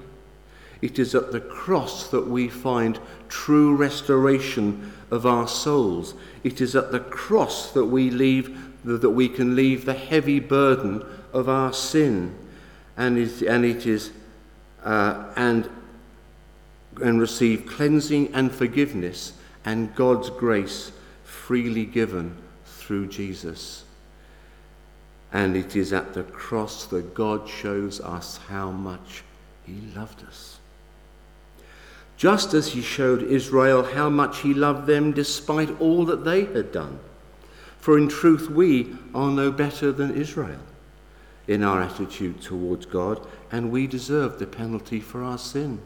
It 0.80 1.00
is 1.00 1.16
at 1.16 1.32
the 1.32 1.42
cross 1.42 2.08
that 2.10 2.28
we 2.28 2.48
find 2.48 3.00
true 3.30 3.76
restoration 3.76 4.94
of 5.10 5.26
our 5.26 5.48
souls. 5.48 6.14
It 6.44 6.62
is 6.62 6.76
at 6.76 6.92
the 6.92 7.00
cross 7.00 7.72
that 7.72 7.86
we 7.86 8.12
leave 8.12 8.56
that 8.86 9.10
we 9.10 9.28
can 9.28 9.56
leave 9.56 9.86
the 9.86 9.96
heavy 9.96 10.40
burden 10.40 11.04
of 11.34 11.50
our 11.50 11.74
sin, 11.74 12.34
and 12.96 13.18
it, 13.18 13.42
and 13.42 13.66
it 13.66 13.88
is 13.88 14.12
uh, 14.86 15.34
and 15.36 15.68
and 17.02 17.20
receive 17.20 17.66
cleansing 17.66 18.34
and 18.36 18.52
forgiveness 18.52 19.34
and 19.66 19.94
God's 19.96 20.30
grace 20.30 20.92
freely 21.24 21.86
given 21.86 22.38
through 22.66 23.08
Jesus. 23.08 23.84
And 25.32 25.56
it 25.56 25.76
is 25.76 25.94
at 25.94 26.14
the 26.14 26.24
cross 26.24 26.86
that 26.88 27.14
God 27.14 27.48
shows 27.48 28.02
us 28.02 28.38
how 28.50 28.72
much 28.72 29.24
He 29.66 29.82
loved 29.96 30.24
us. 30.26 30.58
Just 32.18 32.54
as 32.54 32.70
He 32.70 32.82
showed 32.82 33.24
Israel 33.24 33.84
how 33.84 34.10
much 34.10 34.40
He 34.40 34.54
loved 34.54 34.88
them 34.88 35.12
despite 35.12 35.80
all 35.80 36.06
that 36.06 36.26
they 36.26 36.46
had 36.46 36.72
done. 36.72 37.00
For 37.80 37.98
in 37.98 38.10
truth, 38.10 38.50
we 38.50 38.96
are 39.16 39.32
no 39.32 39.52
better 39.52 39.92
than 39.92 40.16
Israel 40.16 40.60
in 41.48 41.64
our 41.64 41.82
attitude 41.82 42.42
towards 42.42 42.86
God, 42.86 43.26
and 43.52 43.72
we 43.72 43.88
deserve 43.88 44.38
the 44.38 44.46
penalty 44.46 45.00
for 45.00 45.24
our 45.24 45.38
sin. 45.38 45.80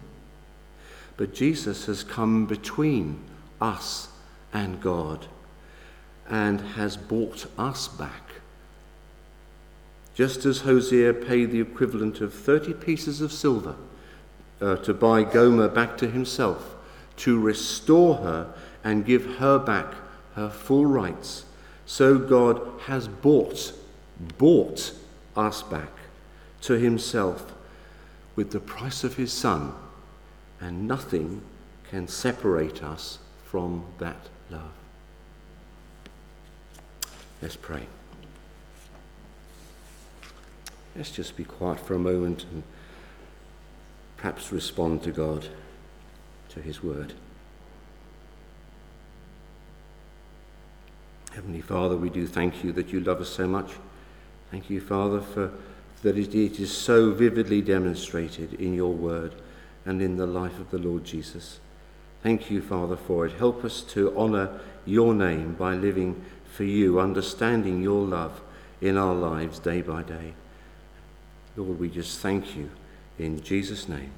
But 1.15 1.33
Jesus 1.33 1.85
has 1.85 2.03
come 2.03 2.45
between 2.45 3.23
us 3.61 4.09
and 4.53 4.81
God 4.81 5.27
and 6.27 6.59
has 6.59 6.97
bought 6.97 7.45
us 7.57 7.87
back. 7.87 8.32
Just 10.13 10.45
as 10.45 10.59
Hosea 10.59 11.13
paid 11.13 11.51
the 11.51 11.61
equivalent 11.61 12.21
of 12.21 12.33
30 12.33 12.73
pieces 12.73 13.21
of 13.21 13.31
silver 13.31 13.75
uh, 14.61 14.75
to 14.77 14.93
buy 14.93 15.23
Gomer 15.23 15.67
back 15.67 15.97
to 15.97 16.09
himself, 16.09 16.75
to 17.17 17.39
restore 17.39 18.15
her 18.15 18.53
and 18.83 19.05
give 19.05 19.37
her 19.37 19.57
back 19.57 19.93
her 20.35 20.49
full 20.49 20.85
rights. 20.85 21.45
So 21.85 22.17
God 22.17 22.61
has 22.81 23.07
bought, 23.07 23.73
bought 24.37 24.93
us 25.35 25.63
back 25.63 25.91
to 26.61 26.73
himself 26.73 27.51
with 28.35 28.51
the 28.51 28.59
price 28.59 29.03
of 29.03 29.15
his 29.15 29.33
Son, 29.33 29.73
and 30.61 30.87
nothing 30.87 31.41
can 31.89 32.07
separate 32.07 32.83
us 32.83 33.19
from 33.45 33.83
that 33.99 34.29
love. 34.49 34.71
Let's 37.41 37.55
pray. 37.55 37.87
Let's 40.95 41.11
just 41.11 41.35
be 41.35 41.43
quiet 41.43 41.79
for 41.79 41.95
a 41.95 41.99
moment 41.99 42.45
and 42.51 42.63
perhaps 44.17 44.51
respond 44.51 45.03
to 45.03 45.11
God, 45.11 45.47
to 46.49 46.61
His 46.61 46.83
Word. 46.83 47.13
Heavenly 51.33 51.61
Father, 51.61 51.97
we 51.97 52.11
do 52.11 52.27
thank 52.27 52.63
you 52.63 52.71
that 52.73 52.93
you 52.93 52.99
love 52.99 53.19
us 53.19 53.29
so 53.29 53.47
much. 53.47 53.71
Thank 54.51 54.69
you, 54.69 54.79
Father, 54.79 55.19
for 55.19 55.51
that 56.03 56.17
it 56.17 56.35
is 56.35 56.71
so 56.71 57.11
vividly 57.11 57.61
demonstrated 57.61 58.53
in 58.53 58.75
your 58.75 58.93
word 58.93 59.33
and 59.85 60.01
in 60.01 60.17
the 60.17 60.27
life 60.27 60.59
of 60.59 60.69
the 60.69 60.77
Lord 60.77 61.05
Jesus. 61.05 61.59
Thank 62.21 62.51
you, 62.51 62.61
Father, 62.61 62.95
for 62.95 63.25
it. 63.25 63.33
Help 63.33 63.65
us 63.65 63.81
to 63.81 64.15
honour 64.15 64.59
your 64.85 65.15
name 65.15 65.55
by 65.55 65.73
living 65.73 66.23
for 66.45 66.65
you, 66.65 66.99
understanding 66.99 67.81
your 67.81 68.05
love 68.05 68.41
in 68.79 68.95
our 68.95 69.15
lives 69.15 69.57
day 69.59 69.81
by 69.81 70.03
day. 70.03 70.33
Lord, 71.55 71.79
we 71.79 71.89
just 71.89 72.19
thank 72.19 72.55
you 72.55 72.69
in 73.19 73.41
Jesus' 73.43 73.87
name. 73.87 74.11